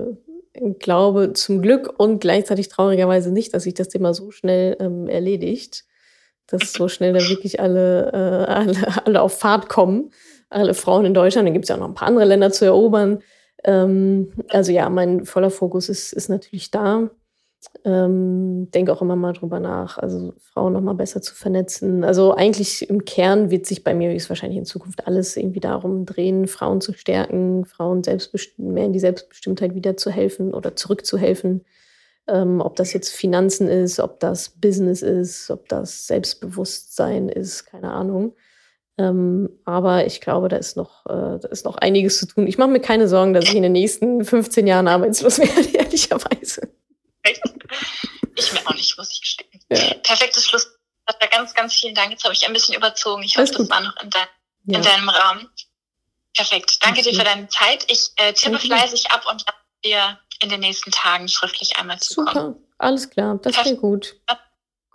[0.79, 5.85] glaube zum Glück und gleichzeitig traurigerweise nicht, dass sich das Thema so schnell ähm, erledigt,
[6.47, 10.11] dass so schnell da wirklich alle, äh, alle, alle auf Fahrt kommen
[10.53, 11.47] alle Frauen in Deutschland.
[11.47, 13.21] Dann gibt es ja auch noch ein paar andere Länder zu erobern.
[13.63, 17.09] Ähm, also ja, mein voller Fokus ist, ist natürlich da.
[17.85, 22.03] Ähm, denke auch immer mal drüber nach, also Frauen noch mal besser zu vernetzen.
[22.03, 26.47] Also eigentlich im Kern wird sich bei mir wahrscheinlich in Zukunft alles irgendwie darum drehen,
[26.47, 28.01] Frauen zu stärken, Frauen
[28.57, 31.65] mehr in die Selbstbestimmtheit wieder zu helfen oder zurückzuhelfen.
[32.27, 37.91] Ähm, ob das jetzt Finanzen ist, ob das Business ist, ob das Selbstbewusstsein ist, keine
[37.91, 38.33] Ahnung.
[38.97, 42.47] Ähm, aber ich glaube, da ist noch, äh, da ist noch einiges zu tun.
[42.47, 46.69] Ich mache mir keine Sorgen, dass ich in den nächsten 15 Jahren arbeitslos werde, ehrlicherweise.
[48.35, 49.49] Ich mir auch nicht, muss ich gestehen.
[49.71, 49.95] Ja.
[50.03, 50.79] Perfektes Schluss.
[51.31, 52.11] Ganz, ganz vielen Dank.
[52.11, 53.23] Jetzt habe ich ein bisschen überzogen.
[53.23, 54.27] Ich hoffe, das war noch in, dein,
[54.65, 54.77] ja.
[54.77, 55.49] in, deinem Rahmen.
[56.35, 56.77] Perfekt.
[56.81, 57.11] Danke okay.
[57.11, 57.85] dir für deine Zeit.
[57.91, 58.67] Ich äh, tippe Danke.
[58.67, 62.53] fleißig ab und lasse dir in den nächsten Tagen schriftlich einmal zukommen.
[62.53, 62.59] Super.
[62.77, 63.37] Alles klar.
[63.41, 64.15] Das klingt gut.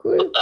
[0.03, 0.33] Cool.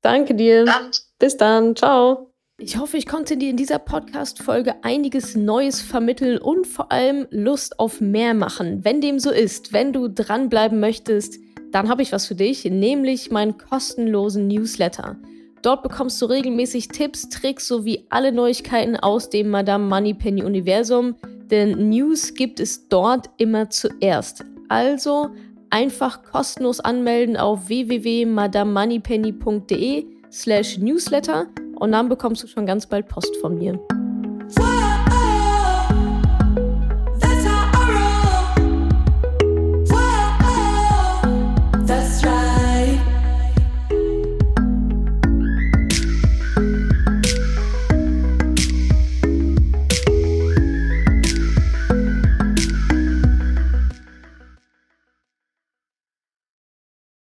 [0.00, 0.64] Danke dir.
[0.64, 0.90] Dann.
[1.18, 1.76] Bis dann.
[1.76, 2.32] Ciao.
[2.58, 7.78] Ich hoffe, ich konnte dir in dieser Podcast-Folge einiges Neues vermitteln und vor allem Lust
[7.78, 8.84] auf mehr machen.
[8.84, 11.38] Wenn dem so ist, wenn du dranbleiben möchtest,
[11.72, 15.16] dann habe ich was für dich, nämlich meinen kostenlosen Newsletter.
[15.62, 21.14] Dort bekommst du regelmäßig Tipps, Tricks sowie alle Neuigkeiten aus dem Madame Moneypenny Universum,
[21.50, 24.44] denn News gibt es dort immer zuerst.
[24.68, 25.30] Also
[25.70, 31.46] einfach kostenlos anmelden auf www.madamemoneypenny.de slash newsletter
[31.76, 33.78] und dann bekommst du schon ganz bald Post von mir.